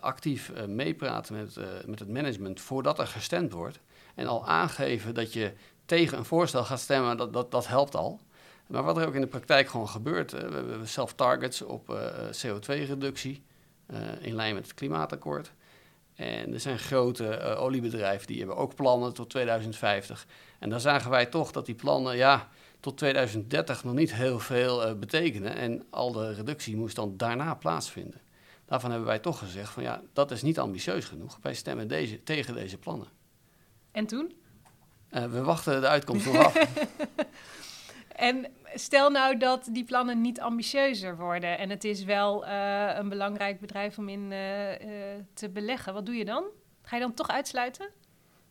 actief 0.00 0.52
meepraten 0.66 1.36
met, 1.36 1.56
met 1.86 1.98
het 1.98 2.08
management 2.08 2.60
voordat 2.60 2.98
er 2.98 3.06
gestemd 3.06 3.52
wordt. 3.52 3.80
En 4.14 4.26
al 4.26 4.46
aangeven 4.46 5.14
dat 5.14 5.32
je 5.32 5.52
tegen 5.84 6.18
een 6.18 6.24
voorstel 6.24 6.64
gaat 6.64 6.80
stemmen, 6.80 7.16
dat, 7.16 7.32
dat, 7.32 7.50
dat 7.50 7.66
helpt 7.66 7.96
al. 7.96 8.20
Maar 8.70 8.82
wat 8.82 8.96
er 8.96 9.06
ook 9.06 9.14
in 9.14 9.20
de 9.20 9.26
praktijk 9.26 9.68
gewoon 9.68 9.88
gebeurt, 9.88 10.32
eh, 10.32 10.48
we 10.48 10.54
hebben 10.54 10.88
zelf 10.88 11.14
targets 11.14 11.62
op 11.62 11.90
eh, 11.90 12.06
CO2-reductie 12.30 13.42
eh, 13.86 13.98
in 14.20 14.34
lijn 14.34 14.54
met 14.54 14.62
het 14.62 14.74
klimaatakkoord. 14.74 15.52
En 16.14 16.52
er 16.52 16.60
zijn 16.60 16.78
grote 16.78 17.56
oliebedrijven 17.56 18.26
die 18.26 18.38
hebben 18.38 18.56
ook 18.56 18.74
plannen 18.74 19.14
tot 19.14 19.30
2050. 19.30 20.26
En 20.58 20.70
dan 20.70 20.80
zagen 20.80 21.10
wij 21.10 21.26
toch 21.26 21.52
dat 21.52 21.66
die 21.66 21.74
plannen 21.74 22.16
ja, 22.16 22.48
tot 22.80 22.98
2030 22.98 23.84
nog 23.84 23.94
niet 23.94 24.14
heel 24.14 24.38
veel 24.38 24.96
betekenen. 24.98 25.54
En 25.54 25.84
al 25.90 26.12
de 26.12 26.34
reductie 26.34 26.76
moest 26.76 26.96
dan 26.96 27.16
daarna 27.16 27.54
plaatsvinden. 27.54 28.20
Daarvan 28.64 28.90
hebben 28.90 29.08
wij 29.08 29.18
toch 29.18 29.38
gezegd 29.38 29.72
van 29.72 29.82
ja, 29.82 30.02
dat 30.12 30.30
is 30.30 30.42
niet 30.42 30.58
ambitieus 30.58 31.04
genoeg. 31.04 31.38
Wij 31.42 31.54
stemmen 31.54 31.88
deze, 31.88 32.22
tegen 32.22 32.54
deze 32.54 32.78
plannen. 32.78 33.08
En 33.90 34.06
toen? 34.06 34.32
We 35.08 35.42
wachten 35.42 35.80
de 35.80 35.88
uitkomst 35.88 36.26
nog 36.26 36.36
af. 36.46 36.54
En 38.20 38.46
stel 38.74 39.10
nou 39.10 39.36
dat 39.36 39.68
die 39.72 39.84
plannen 39.84 40.20
niet 40.20 40.40
ambitieuzer 40.40 41.16
worden 41.16 41.58
en 41.58 41.70
het 41.70 41.84
is 41.84 42.04
wel 42.04 42.46
eh, 42.46 42.96
een 42.96 43.08
belangrijk 43.08 43.60
bedrijf 43.60 43.98
om 43.98 44.08
in 44.08 44.32
eh, 44.32 44.72
eh, 45.14 45.20
te 45.34 45.48
beleggen. 45.48 45.94
Wat 45.94 46.06
doe 46.06 46.14
je 46.14 46.24
dan? 46.24 46.44
Ga 46.82 46.96
je 46.96 47.02
dan 47.02 47.14
toch 47.14 47.28
uitsluiten? 47.28 47.88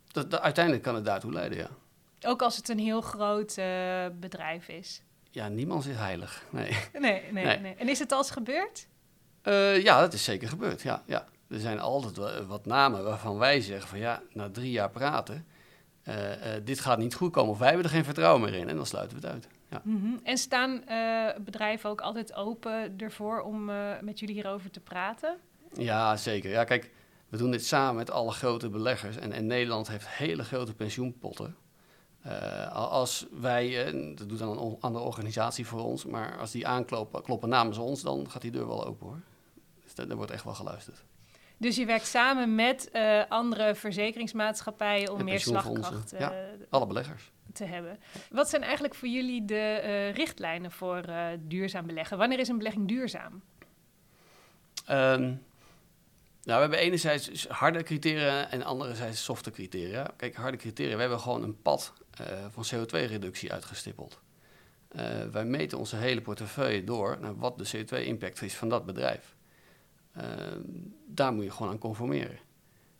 Dat, 0.07 0.31
dat- 0.31 0.41
uiteindelijk 0.41 0.83
kan 0.83 0.95
het 0.95 1.05
daartoe 1.05 1.31
leiden, 1.31 1.57
ja. 1.57 1.69
Ook 2.21 2.41
als 2.41 2.57
het 2.57 2.69
een 2.69 2.79
heel 2.79 3.01
groot 3.01 3.55
bedrijf 4.19 4.67
is. 4.67 5.01
Ja, 5.31 5.47
niemand 5.47 5.85
is 5.85 5.95
heilig. 5.95 6.43
Nee. 6.49 6.77
Nee, 6.99 7.23
nee, 7.31 7.45
nee, 7.45 7.59
Nee. 7.59 7.75
En 7.75 7.89
is 7.89 7.99
het 7.99 8.11
al 8.11 8.17
eens 8.17 8.31
gebeurd? 8.31 8.88
Ja, 9.83 9.99
dat 9.99 10.13
is 10.13 10.23
zeker 10.23 10.47
gebeurd. 10.47 10.81
Ja, 10.81 11.03
ja. 11.05 11.25
Er 11.49 11.59
zijn 11.59 11.79
altijd 11.79 12.45
wat 12.47 12.65
namen 12.65 13.03
waarvan 13.03 13.38
wij 13.38 13.61
zeggen 13.61 13.89
van 13.89 13.99
ja, 13.99 14.21
na 14.33 14.49
drie 14.49 14.71
jaar 14.71 14.89
praten, 14.89 15.45
dit 16.63 16.79
gaat 16.79 16.97
niet 16.97 17.13
goed 17.15 17.31
komen 17.31 17.51
of 17.51 17.57
wij 17.59 17.67
hebben 17.67 17.85
er 17.85 17.91
geen 17.91 18.03
vertrouwen 18.03 18.41
meer 18.41 18.53
in 18.53 18.69
en 18.69 18.75
dan 18.75 18.85
sluiten 18.85 19.19
we 19.21 19.27
het 19.27 19.35
uit. 19.35 19.47
Ja. 19.69 19.81
Mhm. 19.83 20.13
En 20.23 20.38
staan 20.38 20.83
eh, 20.85 21.27
bedrijven 21.41 21.89
ook 21.89 22.01
altijd 22.01 22.33
open 22.33 22.97
ervoor 22.97 23.41
om 23.41 23.69
eh, 23.69 23.99
met 24.01 24.19
jullie 24.19 24.35
hierover 24.35 24.71
te 24.71 24.79
praten? 24.79 25.38
ja, 25.73 26.17
zeker. 26.17 26.49
Ja, 26.51 26.63
kijk, 26.63 26.91
we 27.29 27.38
doen 27.38 27.51
dit 27.51 27.65
samen 27.65 27.95
met 27.95 28.11
alle 28.11 28.31
grote 28.31 28.69
beleggers 28.69 29.17
en, 29.17 29.31
en 29.31 29.45
Nederland 29.45 29.88
heeft 29.88 30.07
hele 30.07 30.43
grote 30.43 30.73
pensioenpotten. 30.73 31.55
Eh, 32.21 32.71
al- 32.75 32.89
als 32.89 33.25
wij, 33.31 33.91
dat 34.15 34.29
doet 34.29 34.39
dan 34.39 34.49
een 34.59 34.77
andere 34.79 35.05
organisatie 35.05 35.65
voor 35.67 35.79
ons, 35.83 36.05
maar 36.05 36.38
als 36.38 36.51
die 36.51 36.67
aankloppen 36.67 37.21
kloppen 37.21 37.49
namens 37.49 37.77
ons, 37.77 38.01
dan 38.01 38.29
gaat 38.29 38.41
die 38.41 38.51
deur 38.51 38.67
wel 38.67 38.85
open 38.85 39.07
hoor. 39.07 39.21
Dus 39.83 39.95
daar 39.95 40.15
wordt 40.15 40.31
echt 40.31 40.43
wel 40.43 40.53
geluisterd. 40.53 41.03
Dus 41.60 41.75
je 41.75 41.86
werkt 41.86 42.08
samen 42.08 42.56
met 42.56 42.92
eh, 42.92 43.22
andere 43.30 43.75
verzekeringsmaatschappijen 43.75 45.12
om 45.12 45.24
meer 45.24 45.39
slagkracht 45.39 46.13
eh, 46.13 46.20
ja. 46.20 46.34
Alle 46.70 46.88
beleggers. 46.88 47.32
te 47.54 47.63
hebben. 47.66 48.00
Wat 48.30 48.50
zijn 48.50 48.62
eigenlijk 48.62 48.96
voor 48.96 49.08
jullie 49.08 49.46
de 49.46 49.56
eh, 49.56 50.13
richtlijnen 50.13 50.72
voor 50.72 51.04
duurzaam 51.39 51.86
beleggen? 51.86 52.18
Wanneer 52.18 52.39
is 52.39 52.48
een 52.48 52.58
belegging 52.58 52.88
duurzaam? 52.88 53.42
Ehm, 54.86 55.22
nou, 55.22 55.38
we 56.44 56.51
hebben 56.54 56.80
enerzijds 56.80 57.48
harde 57.48 57.84
criteria 57.84 58.50
en 58.50 58.63
anderzijds 58.63 59.24
softe 59.24 59.51
criteria. 59.51 60.12
Kijk, 60.18 60.36
harde 60.36 60.58
criteria, 60.58 60.96
we 60.96 61.01
hebben 61.01 61.20
gewoon 61.20 61.44
een 61.44 61.62
pad 61.62 61.94
van 62.50 62.66
CO2-reductie 62.75 63.51
uitgestippeld. 63.51 64.20
Wij 65.32 65.46
meten 65.46 65.78
onze 65.78 65.96
hele 65.96 66.22
portefeuille 66.22 66.84
door 66.84 67.18
naar 67.22 67.36
wat 67.36 67.58
de 67.58 67.78
CO2-impact 67.78 68.42
is 68.42 68.56
van 68.56 68.70
dat 68.70 68.86
bedrijf. 68.86 69.38
Ehm, 70.19 70.61
daar 71.05 71.33
moet 71.33 71.43
je 71.43 71.51
gewoon 71.51 71.71
aan 71.71 71.77
conformeren. 71.77 72.39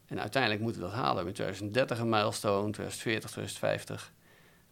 En 0.06 0.20
uiteindelijk 0.20 0.62
moeten 0.62 0.82
we 0.82 0.88
dat 0.88 0.98
halen. 0.98 1.28
In 1.28 1.34
2030 1.34 2.00
een 2.00 2.10
milestone, 2.10 2.72
2040, 2.72 3.32
2050. 3.32 4.14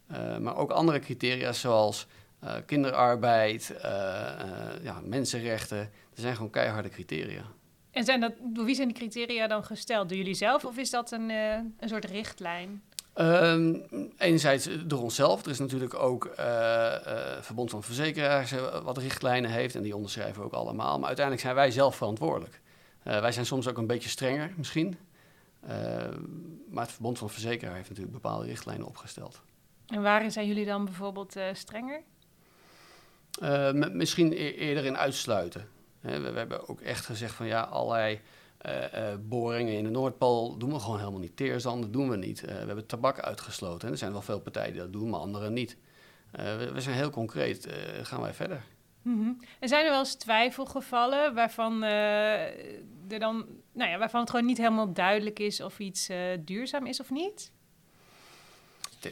Eh, 0.06 0.38
maar 0.38 0.56
ook 0.56 0.70
andere 0.70 0.98
criteria 0.98 1.52
zoals 1.52 2.06
eh, 2.38 2.54
kinderarbeid, 2.66 3.70
eh, 3.70 4.40
eh, 4.40 4.82
ja, 4.82 5.00
mensenrechten. 5.04 5.78
Er 5.78 5.90
zijn 6.20 6.34
gewoon 6.34 6.50
keiharde 6.50 6.88
criteria. 6.88 7.42
En 7.90 8.04
zijn 8.04 8.20
dat, 8.20 8.32
door 8.42 8.64
wie 8.64 8.74
zijn 8.74 8.88
die 8.88 8.96
criteria 8.96 9.46
dan 9.46 9.64
gesteld? 9.64 10.08
Door 10.08 10.18
jullie 10.18 10.34
zelf 10.34 10.64
of 10.64 10.76
is 10.76 10.90
dat 10.90 11.12
een, 11.12 11.30
een 11.30 11.88
soort 11.88 12.04
richtlijn? 12.04 12.82
Ehm, 13.18 13.74
enerzijds 14.18 14.68
door 14.86 15.02
onszelf. 15.02 15.44
Er 15.44 15.50
is 15.50 15.58
natuurlijk 15.58 15.94
ook 15.94 16.24
eh, 16.24 16.94
Verbond 17.40 17.70
van 17.70 17.82
Verzekeraars 17.82 18.52
eh, 18.52 18.82
wat 18.82 18.98
richtlijnen 18.98 19.50
heeft 19.50 19.74
en 19.74 19.82
die 19.82 19.94
onderschrijven 19.94 20.40
we 20.40 20.46
ook 20.46 20.52
allemaal. 20.52 20.98
Maar 20.98 21.06
uiteindelijk 21.06 21.44
zijn 21.44 21.56
wij 21.56 21.70
zelf 21.70 21.96
verantwoordelijk. 21.96 22.60
Wij 23.02 23.32
zijn 23.32 23.46
soms 23.46 23.68
ook 23.68 23.78
een 23.78 23.86
beetje 23.86 24.08
strenger 24.08 24.52
misschien. 24.56 24.98
Eh, 25.60 25.70
maar 26.70 26.82
het 26.82 26.92
Verbond 26.92 27.18
van 27.18 27.30
Verzekeraars 27.30 27.76
heeft 27.76 27.88
natuurlijk 27.88 28.14
bepaalde 28.14 28.46
richtlijnen 28.46 28.86
opgesteld. 28.86 29.40
En 29.86 30.02
waarin 30.02 30.30
zijn 30.30 30.46
jullie 30.46 30.66
dan 30.66 30.84
bijvoorbeeld 30.84 31.36
strenger? 31.52 32.02
Misschien 33.92 34.32
e- 34.32 34.54
eerder 34.54 34.84
in 34.84 34.96
uitsluiten. 34.96 35.68
We, 36.00 36.20
we 36.20 36.38
hebben 36.38 36.68
ook 36.68 36.80
echt 36.80 37.06
gezegd 37.06 37.34
van 37.34 37.46
ja, 37.46 37.60
allerlei 37.60 38.20
boringen 39.20 39.74
in 39.74 39.84
de 39.84 39.90
Noordpool 39.90 40.56
doen 40.56 40.72
we 40.72 40.78
gewoon 40.78 40.98
helemaal 40.98 41.20
niet. 41.20 41.36
Teerzanden 41.36 41.92
doen 41.92 42.08
we 42.10 42.16
niet. 42.16 42.44
Eh, 42.44 42.54
we 42.54 42.66
hebben 42.66 42.86
tabak 42.86 43.20
uitgesloten. 43.20 43.86
En 43.86 43.92
er 43.92 43.98
zijn 43.98 44.12
wel 44.12 44.22
veel 44.22 44.40
partijen 44.40 44.72
die 44.72 44.80
dat 44.80 44.92
doen, 44.92 45.10
maar 45.10 45.20
anderen 45.20 45.52
niet. 45.52 45.76
Eh, 46.30 46.56
we, 46.56 46.72
we 46.72 46.80
zijn 46.80 46.96
heel 46.96 47.10
concreet. 47.10 47.66
eh, 47.66 48.04
gaan 48.04 48.20
wij 48.20 48.34
verder? 48.34 48.64
Mhm. 49.02 49.32
En 49.60 49.68
zijn 49.68 49.84
er 49.84 49.90
wel 49.90 49.98
eens 49.98 50.14
twijfelgevallen 50.14 51.34
waarvan, 51.34 51.82
eh, 51.82 52.46
er 53.08 53.18
dan, 53.18 53.46
nou 53.72 53.90
ja, 53.90 53.98
waarvan 53.98 54.20
het 54.20 54.30
gewoon 54.30 54.44
niet 54.46 54.58
helemaal 54.58 54.92
duidelijk 54.92 55.38
is 55.38 55.60
of 55.60 55.78
iets 55.78 56.08
eh, 56.08 56.18
duurzaam 56.40 56.86
is 56.86 57.00
of 57.00 57.10
niet? 57.10 57.52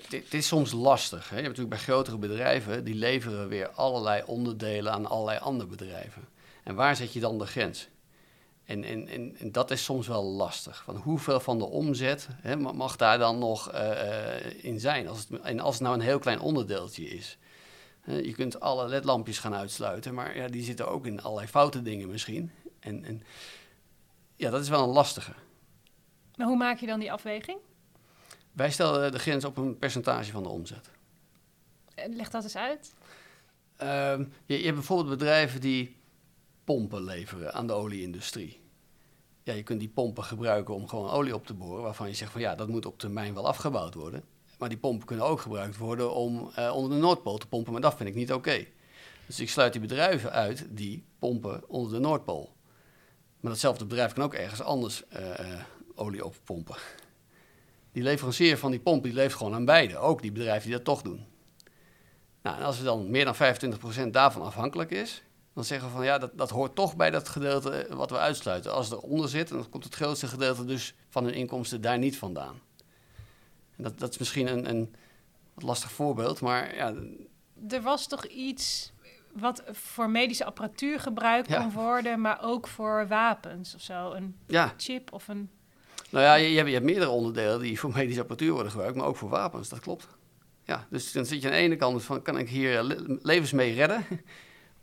dit 0.08 0.34
is 0.34 0.46
soms 0.46 0.72
lastig. 0.72 1.28
Hè? 1.28 1.36
Je 1.36 1.42
hebt 1.42 1.56
natuurlijk 1.56 1.76
bij 1.84 1.94
grotere 1.94 2.18
bedrijven, 2.18 2.84
die 2.84 2.94
leveren 2.94 3.48
weer 3.48 3.68
allerlei 3.68 4.22
onderdelen 4.26 4.92
aan 4.92 5.06
allerlei 5.06 5.38
andere 5.38 5.68
bedrijven. 5.70 6.28
En 6.62 6.74
waar 6.74 6.96
zet 6.96 7.12
je 7.12 7.20
dan 7.20 7.38
de 7.38 7.46
grens? 7.46 7.88
En, 8.66 8.84
en, 8.84 9.08
en, 9.08 9.36
en 9.38 9.52
dat 9.52 9.70
is 9.70 9.84
soms 9.84 10.06
wel 10.06 10.24
lastig. 10.24 10.82
Van 10.84 10.96
hoeveel 10.96 11.40
van 11.40 11.58
de 11.58 11.64
omzet 11.64 12.28
hè, 12.34 12.56
ma- 12.56 12.72
mag 12.72 12.96
daar 12.96 13.18
dan 13.18 13.38
nog 13.38 13.70
eh, 13.70 14.36
eh, 14.36 14.64
in 14.64 14.80
zijn? 14.80 15.08
Als 15.08 15.18
het, 15.18 15.40
en 15.40 15.60
als 15.60 15.74
het 15.74 15.82
nou 15.82 15.94
een 15.94 16.00
heel 16.00 16.18
klein 16.18 16.40
onderdeeltje 16.40 17.04
is. 17.08 17.38
Je 18.06 18.32
kunt 18.32 18.60
alle 18.60 18.88
ledlampjes 18.88 19.38
gaan 19.38 19.54
uitsluiten, 19.54 20.14
maar 20.14 20.36
ja, 20.36 20.48
die 20.48 20.62
zitten 20.62 20.88
ook 20.88 21.06
in 21.06 21.22
allerlei 21.22 21.48
foute 21.48 21.82
dingen 21.82 22.08
misschien. 22.08 22.50
En, 22.80 23.04
en 23.04 23.22
ja, 24.36 24.50
dat 24.50 24.62
is 24.62 24.68
wel 24.68 24.82
een 24.82 24.88
lastige. 24.88 25.32
Maar 26.36 26.46
hoe 26.46 26.56
maak 26.56 26.78
je 26.78 26.86
dan 26.86 27.00
die 27.00 27.12
afweging? 27.12 27.58
Wij 28.52 28.70
stellen 28.70 29.12
de 29.12 29.18
grens 29.18 29.44
op 29.44 29.56
een 29.56 29.78
percentage 29.78 30.32
van 30.32 30.42
de 30.42 30.48
omzet. 30.48 30.90
Leg 31.94 32.30
dat 32.30 32.42
eens 32.42 32.56
uit. 32.56 32.94
Ehm, 33.76 34.24
je, 34.46 34.58
je 34.58 34.64
hebt 34.64 34.74
bijvoorbeeld 34.74 35.18
bedrijven 35.18 35.60
die 35.60 35.95
pompen 36.66 37.02
leveren 37.04 37.54
aan 37.54 37.66
de 37.66 37.72
olieindustrie. 37.72 38.60
Ja, 39.42 39.52
je 39.52 39.62
kunt 39.62 39.80
die 39.80 39.88
pompen 39.88 40.24
gebruiken 40.24 40.74
om 40.74 40.88
gewoon 40.88 41.10
olie 41.10 41.34
op 41.34 41.46
te 41.46 41.54
boren, 41.54 41.82
waarvan 41.82 42.08
je 42.08 42.14
zegt 42.14 42.32
van 42.32 42.40
ja, 42.40 42.54
dat 42.54 42.68
moet 42.68 42.86
op 42.86 42.98
termijn 42.98 43.34
wel 43.34 43.46
afgebouwd 43.46 43.94
worden. 43.94 44.24
Maar 44.58 44.68
die 44.68 44.78
pompen 44.78 45.06
kunnen 45.06 45.24
ook 45.24 45.40
gebruikt 45.40 45.76
worden 45.76 46.14
om 46.14 46.50
eh, 46.54 46.74
onder 46.74 46.90
de 46.90 46.96
Noordpool 46.96 47.38
te 47.38 47.46
pompen, 47.46 47.72
maar 47.72 47.80
dat 47.80 47.96
vind 47.96 48.08
ik 48.08 48.14
niet 48.14 48.32
oké. 48.32 48.66
Dus 49.26 49.40
ik 49.40 49.50
sluit 49.50 49.72
die 49.72 49.80
bedrijven 49.80 50.32
uit 50.32 50.66
die 50.70 51.04
pompen 51.18 51.68
onder 51.68 51.92
de 51.92 51.98
Noordpool. 51.98 52.54
Maar 53.40 53.50
datzelfde 53.50 53.84
bedrijf 53.84 54.12
kan 54.12 54.24
ook 54.24 54.34
ergens 54.34 54.62
anders 54.62 55.08
eh, 55.08 55.60
olie 55.94 56.24
oppompen. 56.24 56.76
Die 57.92 58.02
leverancier 58.02 58.58
van 58.58 58.70
die 58.70 58.80
pomp 58.80 59.02
die 59.02 59.12
leeft 59.12 59.34
gewoon 59.34 59.54
aan 59.54 59.64
beide, 59.64 59.98
ook 59.98 60.22
die 60.22 60.32
bedrijven 60.32 60.68
die 60.68 60.76
dat 60.76 60.84
toch 60.84 61.02
doen. 61.02 61.26
Nou, 62.42 62.62
als 62.62 62.78
er 62.78 62.84
dan 62.84 63.10
meer 63.10 63.24
dan 63.24 63.34
25% 64.06 64.10
daarvan 64.10 64.42
afhankelijk 64.42 64.90
is, 64.90 65.22
dan 65.56 65.64
zeggen 65.64 65.88
we 65.88 65.94
van 65.94 66.04
ja, 66.04 66.18
dat, 66.18 66.30
dat 66.34 66.50
hoort 66.50 66.74
toch 66.74 66.96
bij 66.96 67.10
dat 67.10 67.28
gedeelte 67.28 67.86
wat 67.90 68.10
we 68.10 68.18
uitsluiten. 68.18 68.72
Als 68.72 68.88
het 68.90 69.02
eronder 69.02 69.28
zit, 69.28 69.48
dan 69.48 69.68
komt 69.68 69.84
het 69.84 69.94
grootste 69.94 70.26
gedeelte 70.26 70.64
dus 70.64 70.94
van 71.08 71.24
hun 71.24 71.34
inkomsten 71.34 71.80
daar 71.80 71.98
niet 71.98 72.18
vandaan. 72.18 72.60
En 73.76 73.82
dat, 73.82 73.98
dat 73.98 74.10
is 74.10 74.18
misschien 74.18 74.46
een, 74.46 74.68
een 74.70 74.94
wat 75.54 75.64
lastig 75.64 75.92
voorbeeld, 75.92 76.40
maar 76.40 76.74
ja, 76.74 76.94
Er 77.68 77.82
was 77.82 78.06
toch 78.08 78.24
iets 78.26 78.92
wat 79.32 79.62
voor 79.72 80.10
medische 80.10 80.44
apparatuur 80.44 81.00
gebruikt 81.00 81.48
Ja. 81.48 81.60
kon 81.60 81.72
worden, 81.72 82.20
maar 82.20 82.38
ook 82.42 82.66
voor 82.66 83.06
wapens 83.08 83.74
of 83.74 83.80
zo. 83.80 84.12
Een 84.12 84.36
ja 84.46 84.74
chip 84.76 85.12
of 85.12 85.28
een. 85.28 85.50
nou 86.10 86.24
ja, 86.24 86.34
je, 86.34 86.48
je, 86.50 86.56
hebt, 86.56 86.66
je 86.68 86.74
hebt 86.74 86.86
meerdere 86.86 87.10
onderdelen 87.10 87.60
die 87.60 87.80
voor 87.80 87.92
medische 87.96 88.20
apparatuur 88.20 88.52
worden 88.52 88.70
gebruikt, 88.72 88.96
maar 88.96 89.06
ook 89.06 89.16
voor 89.16 89.28
wapens, 89.28 89.68
dat 89.68 89.80
klopt. 89.80 90.06
Ja, 90.64 90.86
dus 90.90 91.12
dan 91.12 91.26
zit 91.26 91.40
je 91.42 91.46
aan 91.48 91.54
de 91.54 91.60
ene 91.60 91.76
kant 91.76 92.02
van, 92.04 92.22
kan 92.22 92.38
ik 92.38 92.48
hier 92.48 92.82
le- 92.82 93.18
levens 93.22 93.52
mee 93.52 93.74
redden? 93.74 94.04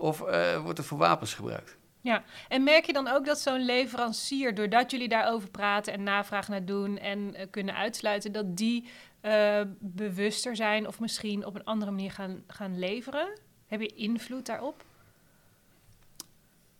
Of 0.03 0.21
eh, 0.21 0.61
wordt 0.61 0.77
het 0.77 0.87
voor 0.87 0.97
wapens 0.97 1.33
gebruikt? 1.33 1.77
Ja, 2.01 2.23
en 2.47 2.63
merk 2.63 2.85
je 2.85 2.93
dan 2.93 3.07
ook 3.07 3.25
dat 3.25 3.39
zo'n 3.39 3.65
leverancier, 3.65 4.55
doordat 4.55 4.91
jullie 4.91 5.07
daarover 5.07 5.49
praten 5.49 5.93
en 5.93 6.03
navraag 6.03 6.47
naar 6.47 6.65
doen 6.65 6.97
en 6.97 7.35
eh, 7.35 7.47
kunnen 7.51 7.75
uitsluiten, 7.75 8.31
dat 8.31 8.57
die 8.57 8.89
eh, 9.21 9.61
bewuster 9.79 10.55
zijn 10.55 10.87
of 10.87 10.99
misschien 10.99 11.45
op 11.45 11.55
een 11.55 11.63
andere 11.63 11.91
manier 11.91 12.11
gaan, 12.11 12.43
gaan 12.47 12.79
leveren? 12.79 13.39
Heb 13.67 13.81
je 13.81 13.87
invloed 13.87 14.45
daarop? 14.45 14.83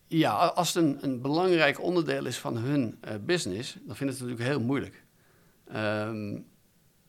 Ja, 0.07 0.31
als 0.31 0.73
het 0.73 0.83
een, 0.83 0.97
een 1.01 1.21
belangrijk 1.21 1.81
onderdeel 1.81 2.25
is 2.25 2.37
van 2.37 2.57
hun 2.57 2.99
business, 3.21 3.77
dan 3.81 3.95
vinden 3.95 4.15
ze 4.15 4.23
het 4.23 4.31
natuurlijk 4.31 4.57
heel 4.57 4.67
moeilijk. 4.67 5.03
Ehm, 5.67 6.39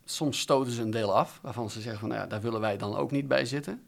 soms 0.05 0.41
stoten 0.41 0.73
ze 0.73 0.83
een 0.83 0.91
deel 0.91 1.17
af, 1.17 1.39
waarvan 1.43 1.71
ze 1.71 1.81
zeggen 1.81 2.01
van, 2.01 2.09
nou 2.09 2.21
ja, 2.21 2.27
daar 2.27 2.41
willen 2.41 2.61
wij 2.61 2.77
dan 2.77 2.97
ook 2.97 3.11
niet 3.11 3.29
bij 3.29 3.45
zitten. 3.45 3.83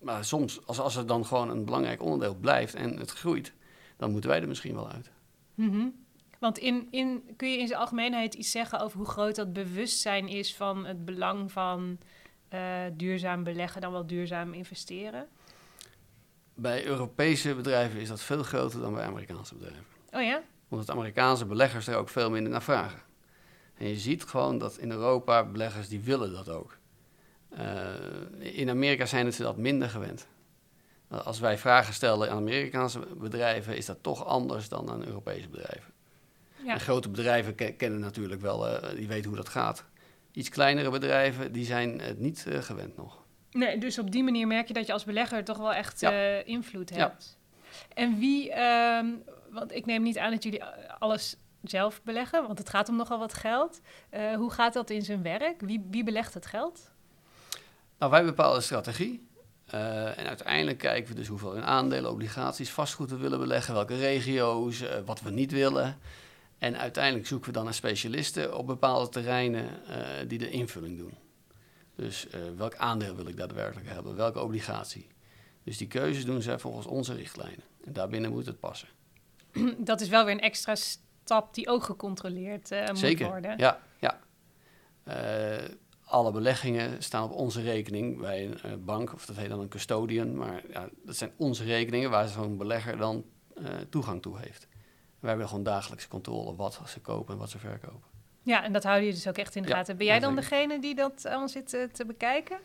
Maar 0.00 0.24
soms, 0.24 0.66
als, 0.66 0.80
als 0.80 0.94
het 0.94 1.08
dan 1.08 1.26
gewoon 1.26 1.50
een 1.50 1.64
belangrijk 1.64 2.02
onderdeel 2.02 2.34
blijft 2.34 2.74
en 2.74 2.96
het 2.96 3.10
groeit, 3.10 3.52
dan 3.96 4.10
moeten 4.10 4.30
wij 4.30 4.40
er 4.40 4.48
misschien 4.48 4.74
wel 4.74 4.90
uit. 4.90 5.10
Mhm. 5.54 5.86
Want 6.38 6.58
in, 6.58 6.88
in, 6.90 7.22
kun 7.36 7.50
je 7.50 7.58
in 7.58 7.66
zijn 7.66 7.80
algemeenheid 7.80 8.34
iets 8.34 8.50
zeggen 8.50 8.80
over 8.80 8.96
hoe 8.96 9.06
groot 9.06 9.36
dat 9.36 9.52
bewustzijn 9.52 10.28
is 10.28 10.56
van 10.56 10.86
het 10.86 11.04
belang 11.04 11.52
van 11.52 11.98
eh, 12.48 12.60
duurzaam 12.92 13.44
beleggen, 13.44 13.80
dan 13.80 13.92
wel 13.92 14.06
duurzaam 14.06 14.52
investeren? 14.52 15.28
Bij 16.54 16.84
Europese 16.84 17.54
bedrijven 17.54 18.00
is 18.00 18.08
dat 18.08 18.20
veel 18.20 18.42
groter 18.42 18.80
dan 18.80 18.94
bij 18.94 19.04
Amerikaanse 19.04 19.54
bedrijven. 19.54 19.84
Oh 20.10 20.22
ja? 20.22 20.42
Omdat 20.68 20.90
Amerikaanse 20.90 21.46
beleggers 21.46 21.86
er 21.86 21.96
ook 21.96 22.08
veel 22.08 22.30
minder 22.30 22.52
naar 22.52 22.62
vragen. 22.62 23.00
En 23.76 23.88
je 23.88 23.96
ziet 23.96 24.24
gewoon 24.24 24.58
dat 24.58 24.78
in 24.78 24.90
Europa 24.90 25.44
beleggers 25.44 25.88
die 25.88 26.00
willen 26.00 26.32
dat 26.32 26.48
ook. 26.48 26.77
Eh, 27.48 28.56
in 28.58 28.70
Amerika 28.70 29.06
zijn 29.06 29.32
ze 29.32 29.42
dat 29.42 29.56
minder 29.56 29.88
gewend. 29.88 30.26
Als 31.08 31.40
wij 31.40 31.58
vragen 31.58 31.94
stellen 31.94 32.30
aan 32.30 32.36
Amerikaanse 32.36 32.98
bedrijven, 33.16 33.76
is 33.76 33.86
dat 33.86 34.02
toch 34.02 34.24
anders 34.24 34.68
dan 34.68 34.90
aan 34.90 35.04
Europese 35.06 35.48
bedrijven. 35.48 35.92
Ja. 36.64 36.72
En 36.72 36.80
grote 36.80 37.08
bedrijven 37.08 37.54
ke- 37.54 37.72
kennen 37.72 38.00
natuurlijk 38.00 38.40
wel, 38.40 38.68
eh, 38.68 38.96
die 38.96 39.08
weten 39.08 39.28
hoe 39.28 39.36
dat 39.36 39.48
gaat. 39.48 39.84
Iets 40.32 40.48
kleinere 40.48 40.90
bedrijven, 40.90 41.52
die 41.52 41.64
zijn 41.64 42.00
het 42.00 42.18
niet 42.18 42.46
eh, 42.46 42.58
gewend 42.62 42.96
nog. 42.96 43.22
Nee, 43.50 43.78
dus 43.78 43.98
op 43.98 44.10
die 44.10 44.22
manier 44.22 44.46
merk 44.46 44.68
je 44.68 44.74
dat 44.74 44.86
je 44.86 44.92
als 44.92 45.04
belegger 45.04 45.44
toch 45.44 45.58
wel 45.58 45.72
echt 45.74 46.00
Ja. 46.00 46.10
invloed 46.44 46.90
Ja. 46.90 46.96
hebt. 46.96 47.38
En 47.94 48.18
wie, 48.18 48.52
ehm, 48.52 49.06
want 49.50 49.72
ik 49.74 49.86
neem 49.86 50.02
niet 50.02 50.18
aan 50.18 50.30
dat 50.30 50.42
jullie 50.42 50.64
alles 50.98 51.36
zelf 51.62 52.02
beleggen, 52.02 52.46
want 52.46 52.58
het 52.58 52.68
gaat 52.68 52.88
om 52.88 52.96
nogal 52.96 53.18
wat 53.18 53.34
geld. 53.34 53.80
Hoe 54.36 54.50
gaat 54.50 54.72
dat 54.72 54.90
in 54.90 55.02
zijn 55.02 55.22
werk? 55.22 55.60
Wie, 55.60 55.86
wie 55.90 56.04
belegt 56.04 56.34
het 56.34 56.46
geld? 56.46 56.92
Nou, 57.98 58.10
wij 58.10 58.24
bepalen 58.24 58.58
de 58.58 58.64
strategie. 58.64 59.28
Eh, 59.66 60.18
en 60.18 60.26
uiteindelijk 60.26 60.78
kijken 60.78 61.08
we 61.08 61.14
dus 61.14 61.28
hoeveel 61.28 61.54
in 61.54 61.62
aandelen, 61.62 62.10
obligaties, 62.10 62.70
vastgoed 62.70 63.10
we 63.10 63.16
willen 63.16 63.38
beleggen, 63.38 63.74
welke 63.74 63.96
regio's, 63.96 64.80
eh, 64.80 64.98
wat 65.04 65.20
we 65.20 65.30
niet 65.30 65.52
willen. 65.52 65.98
En 66.58 66.78
uiteindelijk 66.78 67.26
zoeken 67.26 67.48
we 67.48 67.54
dan 67.54 67.64
naar 67.64 67.74
specialisten 67.74 68.56
op 68.56 68.66
bepaalde 68.66 69.08
terreinen 69.08 69.86
eh, 69.86 70.28
die 70.28 70.38
de 70.38 70.50
invulling 70.50 70.98
doen. 70.98 71.14
Dus 71.94 72.26
welk 72.56 72.76
aandeel 72.76 73.14
wil 73.14 73.26
ik 73.26 73.36
daadwerkelijk 73.36 73.88
hebben, 73.88 74.16
welke 74.16 74.40
obligatie. 74.40 75.06
Dus 75.64 75.76
die 75.76 75.86
keuzes 75.86 76.24
doen 76.24 76.42
zij 76.42 76.58
volgens 76.58 76.86
onze 76.86 77.14
richtlijnen. 77.14 77.64
En 77.84 77.92
daarbinnen 77.92 78.30
moet 78.30 78.46
het 78.46 78.60
passen. 78.60 78.88
dat 79.78 80.00
is 80.00 80.08
wel 80.08 80.24
weer 80.24 80.34
een 80.34 80.40
extra 80.40 80.74
stap 80.74 81.54
die 81.54 81.68
ook 81.68 81.82
gecontroleerd 81.82 82.70
moet 82.70 82.98
Zeker, 82.98 83.26
worden. 83.26 83.58
ja. 83.58 83.80
ja. 83.98 84.20
Eh, 86.08 86.12
alle 86.12 86.32
beleggingen 86.32 87.02
staan 87.02 87.24
op 87.24 87.32
onze 87.32 87.62
rekening 87.62 88.20
bij 88.20 88.44
een 88.44 88.60
eh, 88.62 88.72
bank, 88.78 89.12
of 89.12 89.26
dat 89.26 89.36
heet 89.36 89.48
dan 89.48 89.60
een 89.60 89.68
custodian. 89.68 90.36
Maar 90.36 90.62
ja, 90.70 90.88
dat 91.04 91.16
zijn 91.16 91.32
onze 91.36 91.64
rekeningen 91.64 92.10
waar 92.10 92.28
zo'n 92.28 92.56
belegger 92.56 92.96
dan 92.96 93.24
eh, 93.54 93.64
toegang 93.90 94.22
toe 94.22 94.38
heeft. 94.38 94.66
Wij 95.20 95.30
hebben 95.30 95.48
gewoon 95.48 95.62
dagelijkse 95.62 96.08
controle 96.08 96.56
wat 96.56 96.80
ze 96.86 97.00
kopen 97.00 97.34
en 97.34 97.40
wat 97.40 97.50
ze 97.50 97.58
verkopen. 97.58 98.08
Ja, 98.42 98.64
en 98.64 98.72
dat 98.72 98.82
houden 98.82 99.04
jullie 99.04 99.20
dus 99.20 99.30
ook 99.30 99.38
echt 99.38 99.56
in 99.56 99.62
de 99.62 99.68
Ja, 99.68 99.74
gaten. 99.74 99.96
Ben 99.96 100.06
jij 100.06 100.18
dan 100.18 100.34
degene 100.34 100.80
die 100.80 100.94
dat 100.94 101.26
allemaal 101.26 101.48
zit 101.48 101.74
eh, 101.74 101.82
te 101.82 102.04
bekijken? 102.06 102.58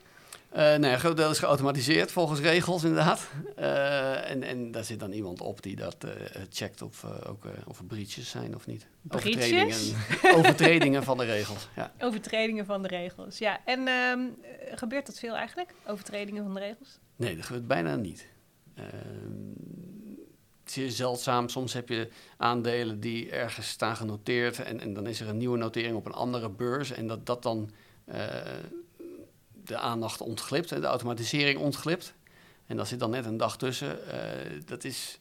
Eh 0.53 0.59
nou 0.59 0.85
ja, 0.85 0.93
een 0.93 0.99
groot 0.99 1.17
deel 1.17 1.29
is 1.29 1.39
geautomatiseerd 1.39 2.11
volgens 2.11 2.39
regels 2.39 2.83
inderdaad. 2.83 3.29
Eh, 3.55 4.29
en, 4.29 4.43
en 4.43 4.71
daar 4.71 4.83
zit 4.83 4.99
dan 4.99 5.11
iemand 5.11 5.41
op 5.41 5.61
die 5.61 5.75
dat 5.75 5.95
eh, 5.99 6.11
checkt 6.49 6.81
of, 6.81 7.05
ook, 7.27 7.43
of 7.67 7.79
er 7.79 7.85
breaches 7.85 8.29
zijn 8.29 8.55
of 8.55 8.65
niet. 8.65 8.87
Breaches? 9.01 9.33
Overtredingen, 9.33 10.35
overtredingen 10.37 11.03
van 11.03 11.17
de 11.17 11.23
regels, 11.23 11.67
ja. 11.75 11.91
Overtredingen 11.99 12.65
van 12.65 12.81
de 12.81 12.87
regels, 12.87 13.37
ja. 13.37 13.59
En 13.65 13.87
ehm, 13.87 14.19
eh, 14.19 14.77
gebeurt 14.77 15.05
dat 15.05 15.19
veel 15.19 15.35
eigenlijk? 15.35 15.73
Overtredingen 15.87 16.43
van 16.43 16.53
de 16.53 16.59
regels? 16.59 16.99
Nee, 17.15 17.35
dat 17.35 17.45
gebeurt 17.45 17.67
bijna 17.67 17.95
niet. 17.95 18.27
Ehm, 18.75 18.87
zeer 20.65 20.91
zeldzaam. 20.91 21.49
Soms 21.49 21.73
heb 21.73 21.89
je 21.89 22.09
aandelen 22.37 22.99
die 22.99 23.31
ergens 23.31 23.67
staan 23.67 23.95
genoteerd 23.95 24.63
en, 24.63 24.79
en 24.79 24.93
dan 24.93 25.07
is 25.07 25.19
er 25.19 25.27
een 25.27 25.37
nieuwe 25.37 25.57
notering 25.57 25.95
op 25.95 26.05
een 26.05 26.13
andere 26.13 26.49
beurs 26.49 26.91
en 26.91 27.07
dat 27.07 27.25
dat 27.25 27.43
dan 27.43 27.71
de 29.65 29.77
aandacht 29.77 30.21
ontglipt, 30.21 30.69
de 30.69 30.85
automatisering 30.85 31.59
ontglipt. 31.59 32.13
En 32.65 32.75
daar 32.75 32.87
zit 32.87 32.99
dan 32.99 33.09
net 33.09 33.25
een 33.25 33.37
dag 33.37 33.57
tussen. 33.57 34.07
Eh, 34.07 34.61
dat 34.65 34.83
is 34.83 35.19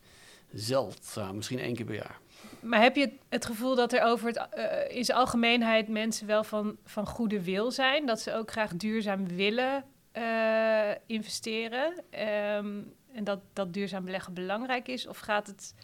zeldzaam, 0.52 1.36
misschien 1.36 1.58
één 1.58 1.74
keer 1.74 1.84
per 1.84 1.94
jaar. 1.94 2.18
Maar 2.60 2.80
heb 2.80 2.96
je 2.96 3.12
het 3.28 3.44
gevoel 3.44 3.74
dat 3.74 3.92
er 3.92 4.02
over 4.02 4.26
het, 4.26 4.48
eh, 4.50 4.96
in 4.96 5.04
zijn 5.04 5.18
algemeenheid 5.18 5.88
mensen 5.88 6.26
wel 6.26 6.44
van, 6.44 6.76
van 6.84 7.06
goede 7.06 7.42
wil 7.42 7.70
zijn? 7.70 8.06
Dat 8.06 8.20
ze 8.20 8.34
ook 8.34 8.50
graag 8.50 8.76
duurzaam 8.76 9.28
willen 9.28 9.84
eh, 10.12 10.90
investeren? 11.06 11.94
Ehm, 12.10 12.80
en 13.12 13.24
dat, 13.24 13.40
dat 13.52 13.72
duurzaam 13.72 14.04
beleggen 14.04 14.34
belangrijk 14.34 14.88
is? 14.88 15.06
Of 15.06 15.18
gaat 15.18 15.46
het 15.46 15.74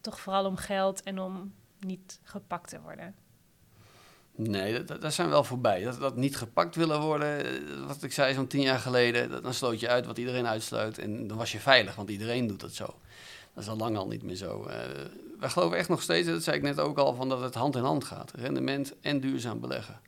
toch 0.00 0.20
vooral 0.20 0.46
om 0.46 0.56
geld 0.56 1.02
en 1.02 1.18
om 1.18 1.54
niet 1.78 2.20
gepakt 2.22 2.68
te 2.68 2.80
worden? 2.80 3.14
Nee, 4.36 4.84
dat- 4.84 5.00
dat, 5.00 5.14
zijn 5.14 5.26
we 5.26 5.32
wel 5.32 5.44
voorbij. 5.44 5.82
Dat, 5.82 6.00
dat 6.00 6.16
niet 6.16 6.36
gepakt 6.36 6.74
willen 6.74 7.00
worden, 7.00 7.44
eh, 7.46 7.86
wat 7.86 8.02
ik 8.02 8.12
zei 8.12 8.34
zo'n 8.34 8.46
tien 8.46 8.60
jaar 8.60 8.78
geleden, 8.78 9.30
dat, 9.30 9.42
dan 9.42 9.54
sloot 9.54 9.80
je 9.80 9.88
uit 9.88 10.06
wat 10.06 10.18
iedereen 10.18 10.46
uitsluit 10.46 10.98
en 10.98 11.26
dan 11.26 11.36
was 11.36 11.52
je 11.52 11.58
veilig, 11.60 11.94
want 11.94 12.10
iedereen 12.10 12.46
doet 12.46 12.60
dat 12.60 12.72
zo. 12.72 12.84
Dat 13.54 13.62
is 13.62 13.68
al 13.68 13.76
lang 13.76 13.96
al 13.96 14.06
niet 14.08 14.22
meer 14.22 14.34
zo. 14.36 14.64
Eh 14.64 14.76
wij 15.38 15.48
geloven 15.52 15.76
echt 15.78 15.88
nog 15.88 16.02
steeds, 16.02 16.28
dat 16.28 16.42
zei 16.42 16.56
ik 16.56 16.62
net 16.62 16.80
ook 16.80 16.98
al, 16.98 17.14
van 17.14 17.28
dat 17.28 17.40
het 17.40 17.54
hand 17.54 17.76
in 17.76 17.82
hand 17.82 18.04
gaat. 18.04 18.32
Rendement 18.36 18.94
en 19.00 19.20
duurzaam 19.20 19.60
beleggen. 19.60 20.00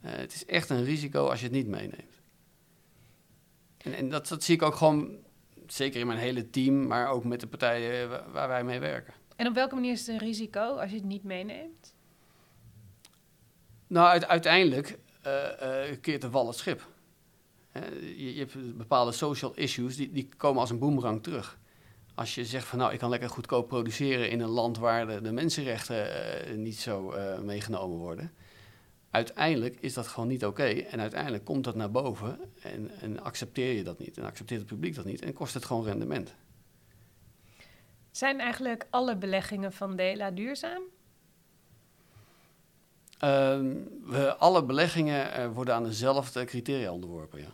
Eh, 0.00 0.10
het 0.14 0.34
is 0.34 0.44
echt 0.44 0.70
een 0.70 0.84
risico 0.84 1.28
als 1.28 1.38
je 1.40 1.44
het 1.46 1.54
niet 1.54 1.66
meeneemt. 1.66 2.20
En, 3.78 3.92
en 3.94 4.08
dat, 4.08 4.28
dat 4.28 4.42
zie 4.44 4.54
ik 4.54 4.62
ook 4.62 4.74
gewoon, 4.74 5.16
zeker 5.66 6.00
in 6.00 6.06
mijn 6.06 6.18
hele 6.18 6.50
team, 6.50 6.86
maar 6.86 7.08
ook 7.08 7.24
met 7.24 7.40
de 7.40 7.46
partijen 7.46 8.08
wa- 8.08 8.24
waar 8.32 8.48
wij 8.48 8.64
mee 8.64 8.78
werken. 8.78 9.14
En 9.36 9.46
op 9.46 9.54
welke 9.54 9.74
manier 9.74 9.92
is 9.92 10.00
het 10.00 10.08
een 10.08 10.18
risico 10.18 10.60
als 10.76 10.90
je 10.90 10.96
het 10.96 11.04
niet 11.04 11.24
meeneemt? 11.24 11.93
Nou, 13.86 14.08
uite- 14.08 14.28
uiteindelijk 14.28 14.98
eh, 15.22 15.90
eh, 15.90 16.00
keert 16.00 16.20
de 16.20 16.30
wal 16.30 16.46
het 16.46 16.56
schip. 16.56 16.88
Je, 18.00 18.34
je 18.34 18.38
hebt 18.38 18.76
bepaalde 18.76 19.12
social 19.12 19.54
issues, 19.54 19.96
die, 19.96 20.12
die 20.12 20.28
komen 20.36 20.60
als 20.60 20.70
een 20.70 20.78
boemerang 20.78 21.22
terug. 21.22 21.58
Als 22.14 22.34
je 22.34 22.44
zegt 22.44 22.66
van 22.66 22.78
nou, 22.78 22.92
ik 22.92 22.98
kan 22.98 23.10
lekker 23.10 23.28
goedkoop 23.28 23.68
produceren 23.68 24.30
in 24.30 24.40
een 24.40 24.48
land 24.48 24.78
waar 24.78 25.22
de, 25.22 25.32
mensenrechten 25.32 26.14
eh, 26.46 26.56
niet 26.56 26.78
zo 26.78 27.14
meegenomen 27.42 27.96
worden. 27.96 28.32
Uiteindelijk 29.10 29.76
is 29.80 29.94
dat 29.94 30.06
gewoon 30.06 30.28
niet 30.28 30.44
oké. 30.44 30.64
En 30.64 31.00
uiteindelijk 31.00 31.44
komt 31.44 31.64
dat 31.64 31.74
naar 31.74 31.90
boven 31.90 32.38
en, 32.62 32.90
en 33.00 33.22
accepteer 33.22 33.72
je 33.72 33.84
dat 33.84 33.98
niet. 33.98 34.18
En 34.18 34.24
accepteert 34.24 34.60
het 34.60 34.68
publiek 34.68 34.94
dat 34.94 35.04
niet 35.04 35.22
en 35.22 35.32
kost 35.32 35.54
het 35.54 35.64
gewoon 35.64 35.84
rendement. 35.84 36.34
Zijn 38.10 38.40
eigenlijk 38.40 38.86
alle 38.90 39.16
beleggingen 39.16 39.72
van 39.72 39.96
Dela 39.96 40.30
duurzaam? 40.30 40.82
Ehm, 43.24 43.74
we, 44.04 44.36
alle 44.36 44.64
beleggingen 44.64 45.32
eh, 45.32 45.46
worden 45.48 45.74
aan 45.74 45.84
dezelfde 45.84 46.44
criteria 46.44 46.92
onderworpen, 46.92 47.40
ja. 47.40 47.52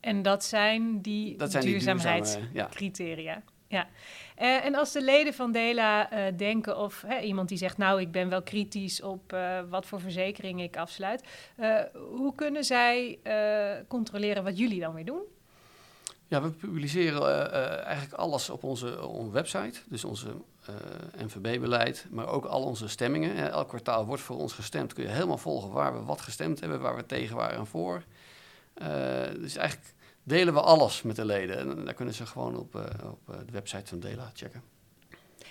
En 0.00 0.22
dat 0.22 0.44
zijn 0.44 1.02
die 1.02 1.36
Dat 1.36 1.50
zijn 1.50 1.64
duurzaamheidscriteria. 1.64 3.42
ja. 3.68 3.88
Eh, 4.36 4.64
en 4.64 4.74
als 4.74 4.92
de 4.92 5.02
leden 5.02 5.34
van 5.34 5.52
Dela 5.52 6.10
eh, 6.10 6.36
denken 6.36 6.78
of 6.78 7.02
hè, 7.06 7.20
iemand 7.20 7.48
die 7.48 7.58
zegt... 7.58 7.76
nou, 7.76 8.00
ik 8.00 8.10
ben 8.12 8.28
wel 8.28 8.42
kritisch 8.42 9.02
op 9.02 9.36
wat 9.68 9.86
voor 9.86 10.00
verzekering 10.00 10.62
ik 10.62 10.76
afsluit... 10.76 11.22
hoe 11.92 12.34
kunnen 12.34 12.64
zij 12.64 13.18
controleren 13.88 14.44
wat 14.44 14.58
jullie 14.58 14.80
dan 14.80 14.94
weer 14.94 15.04
doen? 15.04 15.22
Ja, 16.28 16.42
we 16.42 16.50
publiceren 16.50 17.22
eh, 17.22 17.62
eh, 17.62 17.84
eigenlijk 17.84 18.14
alles 18.14 18.50
op 18.50 18.64
onze, 18.64 19.30
website. 19.30 19.80
Dus 19.88 20.04
onze 20.04 20.28
eh, 20.64 20.74
NVB-beleid, 21.24 22.06
maar 22.10 22.28
ook 22.28 22.44
al 22.44 22.62
onze 22.62 22.88
stemmingen. 22.88 23.50
Elk 23.50 23.68
kwartaal 23.68 24.06
wordt 24.06 24.22
voor 24.22 24.36
ons 24.36 24.52
gestemd. 24.52 24.92
Kun 24.92 25.04
je 25.04 25.10
helemaal 25.10 25.38
volgen 25.38 25.70
waar 25.70 25.92
we 25.92 26.04
wat 26.04 26.20
gestemd 26.20 26.60
hebben, 26.60 26.80
waar 26.80 26.96
we 26.96 27.06
tegen 27.06 27.36
waren 27.36 27.58
en 27.58 27.66
voor. 27.66 28.02
Dus 29.38 29.56
eigenlijk 29.56 29.94
delen 30.22 30.54
we 30.54 30.60
alles 30.60 31.02
met 31.02 31.16
de 31.16 31.24
leden. 31.24 31.58
En 31.58 31.84
daar 31.84 31.94
kunnen 31.94 32.14
ze 32.14 32.26
gewoon 32.26 32.56
op, 32.56 32.74
op 33.04 33.26
de 33.46 33.52
website 33.52 33.86
van 33.86 34.00
Dela 34.00 34.30
checken. 34.34 34.62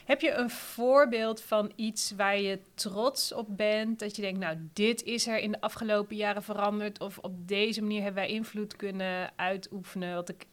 Heb 0.05 0.21
je 0.21 0.33
een 0.33 0.49
voorbeeld 0.49 1.41
van 1.41 1.71
iets 1.75 2.11
waar 2.11 2.39
je 2.39 2.59
trots 2.73 3.33
op 3.33 3.47
bent? 3.49 3.99
Dat 3.99 4.15
je 4.15 4.21
denkt, 4.21 4.39
nou, 4.39 4.57
dit 4.73 5.03
is 5.03 5.27
er 5.27 5.39
in 5.39 5.51
de 5.51 5.61
afgelopen 5.61 6.15
jaren 6.15 6.43
veranderd... 6.43 6.99
of 6.99 7.17
op 7.17 7.47
deze 7.47 7.81
manier 7.81 8.01
hebben 8.01 8.23
wij 8.23 8.31
invloed 8.31 8.75
kunnen 8.75 9.31
uitoefenen... 9.35 10.15
Wat 10.15 10.29
ik, 10.29 10.45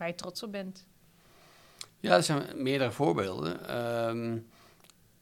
waar 0.00 0.08
je 0.08 0.14
trots 0.14 0.42
op 0.42 0.52
bent? 0.52 0.86
Ja, 1.98 2.16
er 2.16 2.22
zijn 2.22 2.62
meerdere 2.62 2.92
voorbeelden. 2.92 3.68
Ehm, 3.68 4.38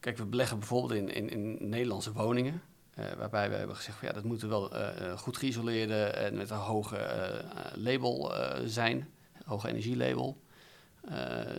kijk, 0.01 0.17
we 0.17 0.25
beleggen 0.27 0.59
bijvoorbeeld 0.59 0.93
in, 0.93 1.09
in, 1.09 1.31
in 1.31 1.69
Nederlandse 1.69 2.13
woningen. 2.13 2.63
eh, 2.95 3.13
waarbij 3.13 3.51
we 3.51 3.57
hebben 3.57 3.77
gezegd, 3.77 4.01
ja, 4.01 4.13
dat 4.13 4.25
moeten 4.25 4.49
wel 4.49 4.73
eh, 4.75 5.19
goed 5.19 5.37
geïsoleerde 5.37 6.05
en 6.05 6.37
met 6.37 6.51
een 6.51 6.57
hoge 6.57 6.99
label 7.75 8.33
zijn. 8.65 9.09
Hoge 9.45 9.69
energielabel. 9.69 10.41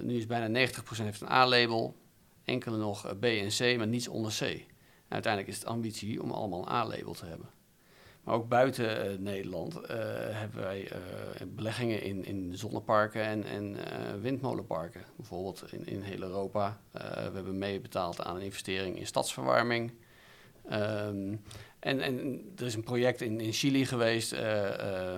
Nu 0.01 0.17
is 0.17 0.25
bijna 0.25 0.67
90% 0.67 0.82
heeft 0.95 1.21
een 1.21 1.29
A-label. 1.32 1.95
Enkele 2.43 2.77
nog 2.77 3.19
B 3.19 3.23
en 3.23 3.49
C, 3.49 3.77
maar 3.77 3.88
niets 3.88 4.08
onder 4.08 4.32
C. 4.39 4.65
Uiteindelijk 5.08 5.53
is 5.53 5.60
het 5.60 5.69
ambitie 5.69 6.23
om 6.23 6.32
allemaal 6.32 6.60
een 6.62 6.73
A-label 6.73 7.13
te 7.13 7.25
hebben. 7.25 7.49
Maar 8.23 8.36
ook 8.36 8.49
buiten 8.49 9.01
eh, 9.01 9.17
Nederland 9.17 9.75
eh, 9.75 9.97
hebben 10.29 10.62
wij 10.62 10.88
eh, 10.91 10.99
beleggingen 11.47 12.01
in, 12.01 12.25
in 12.25 12.58
zonneparken 12.58 13.21
en, 13.23 13.43
en 13.43 13.77
windmolenparken. 14.21 15.03
Bijvoorbeeld 15.15 15.65
in, 15.71 15.86
in 15.86 16.01
heel 16.01 16.21
Europa. 16.21 16.82
We 16.91 16.99
hebben 17.34 17.58
meebetaald 17.58 18.21
aan 18.21 18.36
een 18.36 18.41
investering 18.41 18.99
in 18.99 19.08
stadsverwarming. 19.08 19.93
Ehm, 20.69 21.36
en, 21.79 22.01
en 22.01 22.41
er 22.55 22.65
is 22.65 22.75
een 22.75 22.84
project 22.84 23.21
in, 23.21 23.39
in 23.39 23.53
Chili 23.53 23.86
geweest 23.86 24.36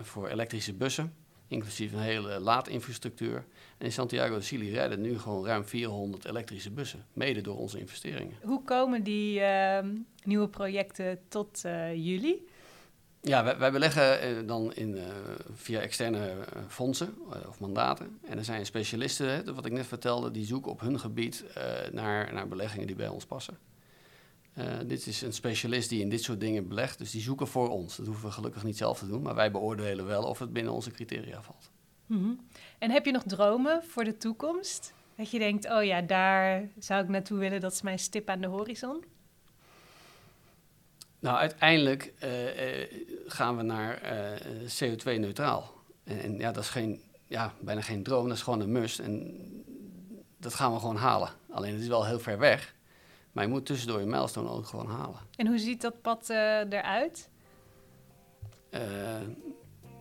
voor 0.01 0.27
elektrische 0.27 0.73
bussen, 0.73 1.13
inclusief 1.47 1.93
een 1.93 1.99
hele 1.99 2.39
laadinfrastructuur. 2.39 3.45
En 3.77 3.85
in 3.85 3.91
Santiago 3.91 4.35
de 4.35 4.41
Chili 4.41 4.71
rijden 4.71 5.01
nu 5.01 5.19
gewoon 5.19 5.45
ruim 5.45 5.65
400 5.65 6.25
elektrische 6.25 6.71
bussen, 6.71 7.05
mede 7.13 7.41
door 7.41 7.57
onze 7.57 7.79
investeringen. 7.79 8.35
Hoe 8.43 8.63
komen 8.63 9.03
die 9.03 9.39
ehm, 9.41 9.95
nieuwe 10.23 10.47
projecten 10.47 11.19
tot 11.27 11.61
jullie? 11.95 12.47
Ja, 13.23 13.57
wij, 13.57 13.71
beleggen 13.71 14.21
eh, 14.21 14.47
dan 14.47 14.73
in, 14.73 14.97
eh, 14.97 15.03
via 15.53 15.79
externe 15.79 16.29
eh, 16.29 16.61
fondsen 16.67 17.15
of 17.47 17.59
mandaten. 17.59 18.19
En 18.25 18.37
er 18.37 18.43
zijn 18.43 18.65
specialisten, 18.65 19.27
hè, 19.27 19.53
wat 19.53 19.65
ik 19.65 19.71
net 19.71 19.87
vertelde, 19.87 20.31
die 20.31 20.45
zoeken 20.45 20.71
op 20.71 20.79
hun 20.79 20.99
gebied 20.99 21.43
naar, 21.91 22.33
naar 22.33 22.47
beleggingen 22.47 22.87
die 22.87 22.95
bij 22.95 23.07
ons 23.07 23.25
passen. 23.25 23.57
Dit 24.85 25.07
is 25.07 25.21
een 25.21 25.33
specialist 25.33 25.89
die 25.89 26.01
in 26.01 26.09
dit 26.09 26.23
soort 26.23 26.39
dingen 26.39 26.67
belegt, 26.67 26.97
dus 26.97 27.11
die 27.11 27.21
zoeken 27.21 27.47
voor 27.47 27.69
ons. 27.69 27.95
Dat 27.95 28.05
hoeven 28.05 28.25
we 28.25 28.31
gelukkig 28.31 28.63
niet 28.63 28.77
zelf 28.77 28.99
te 28.99 29.07
doen, 29.07 29.21
maar 29.21 29.35
wij 29.35 29.51
beoordelen 29.51 30.05
wel 30.05 30.23
of 30.23 30.39
het 30.39 30.53
binnen 30.53 30.73
onze 30.73 30.91
criteria 30.91 31.41
valt. 31.41 31.71
Mhm. 32.05 32.33
En 32.79 32.91
heb 32.91 33.05
je 33.05 33.11
nog 33.11 33.23
dromen 33.23 33.83
voor 33.83 34.03
de 34.03 34.17
toekomst? 34.17 34.93
Dat 35.15 35.31
je 35.31 35.39
denkt, 35.39 35.71
oh 35.71 35.83
ja, 35.83 36.01
daar 36.01 36.69
zou 36.79 37.03
ik 37.03 37.09
naartoe 37.09 37.37
willen, 37.37 37.59
dat 37.59 37.71
is 37.71 37.81
mijn 37.81 37.99
stip 37.99 38.29
aan 38.29 38.41
de 38.41 38.47
horizon. 38.47 39.03
Nou, 41.21 41.37
uiteindelijk 41.37 42.13
eh, 42.19 42.81
eh, 42.81 42.87
gaan 43.25 43.57
we 43.57 43.63
naar 43.63 44.01
eh, 44.01 44.39
CO2-neutraal. 44.83 45.71
En, 46.03 46.19
en 46.21 46.37
ja, 46.37 46.51
dat 46.51 46.63
is 46.63 46.69
geen, 46.69 47.01
ja, 47.27 47.53
bijna 47.59 47.81
geen 47.81 48.03
droom, 48.03 48.27
dat 48.27 48.37
is 48.37 48.43
gewoon 48.43 48.59
een 48.59 48.71
must. 48.71 48.99
En 48.99 49.37
dat 50.37 50.53
gaan 50.53 50.73
we 50.73 50.79
gewoon 50.79 50.95
halen. 50.95 51.29
Alleen 51.49 51.73
het 51.73 51.81
is 51.81 51.87
wel 51.87 52.05
heel 52.05 52.19
ver 52.19 52.37
weg. 52.39 52.73
Maar 53.31 53.43
je 53.43 53.49
moet 53.49 53.65
tussendoor 53.65 53.99
je 53.99 54.05
milestone 54.05 54.49
ook 54.49 54.65
gewoon 54.65 54.87
halen. 54.89 55.19
En 55.35 55.47
hoe 55.47 55.59
ziet 55.59 55.81
dat 55.81 56.01
pad 56.01 56.29
eruit? 56.29 57.29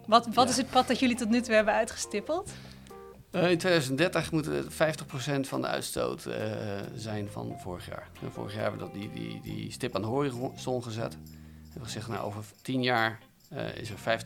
Wat, 0.07 0.27
wat 0.27 0.45
Ja. 0.45 0.51
is 0.51 0.57
het 0.57 0.71
pad 0.71 0.89
dat 0.89 0.99
jullie 0.99 1.17
tot 1.17 1.29
nu 1.29 1.41
toe 1.41 1.55
hebben 1.55 1.75
uitgestippeld? 1.75 2.51
Eh, 3.31 3.51
in 3.51 3.59
2030 3.59 4.33
moet 4.33 4.47
het 4.47 4.73
50% 4.73 5.41
van 5.41 5.61
de 5.61 5.67
uitstoot 5.67 6.27
eh, 6.27 6.51
zijn 6.95 7.29
van 7.31 7.57
vorig 7.59 7.87
jaar. 7.87 8.09
En 8.23 8.33
vorig 8.33 8.55
jaar 8.55 8.63
hebben 8.63 8.81
we 8.81 8.87
dat 8.87 8.95
die, 8.95 9.11
die, 9.11 9.41
die 9.41 9.73
stip 9.73 9.95
aan 9.95 10.01
de 10.01 10.07
horizon 10.07 10.83
gezet. 10.83 11.15
We 11.15 11.69
hebben 11.69 11.85
gezegd, 11.85 12.09
nou, 12.09 12.25
over 12.25 12.45
10 12.63 12.83
jaar 12.83 13.19
eh, 13.49 13.77
is 13.77 13.91
er 13.91 14.23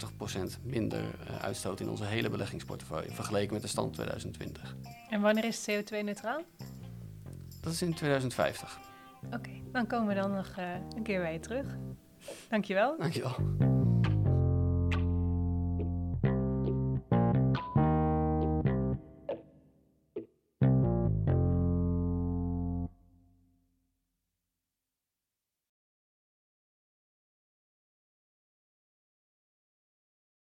50% 0.59 0.63
minder 0.63 1.03
uitstoot 1.41 1.81
in 1.81 1.89
onze 1.89 2.05
hele 2.05 2.29
beleggingsportefeuille 2.29 3.11
vergeleken 3.11 3.53
met 3.53 3.63
de 3.63 3.69
stand 3.69 3.93
2020. 3.93 4.77
En 5.11 5.21
wanneer 5.21 5.45
is 5.45 5.67
het 5.67 5.93
CO2-neutraal? 5.93 6.43
Dat 7.61 7.73
is 7.73 7.83
in 7.83 7.95
2050. 7.95 8.79
Oké, 9.33 9.51
dan 9.73 9.87
komen 9.87 10.09
we 10.09 10.21
dan 10.21 10.33
nog 10.33 10.53
een 10.97 11.03
keer 11.03 11.21
bij 11.21 11.33
je 11.33 11.41
terug. 11.41 11.67
Dankjewel. 12.49 12.97
Dankjewel. 12.99 13.74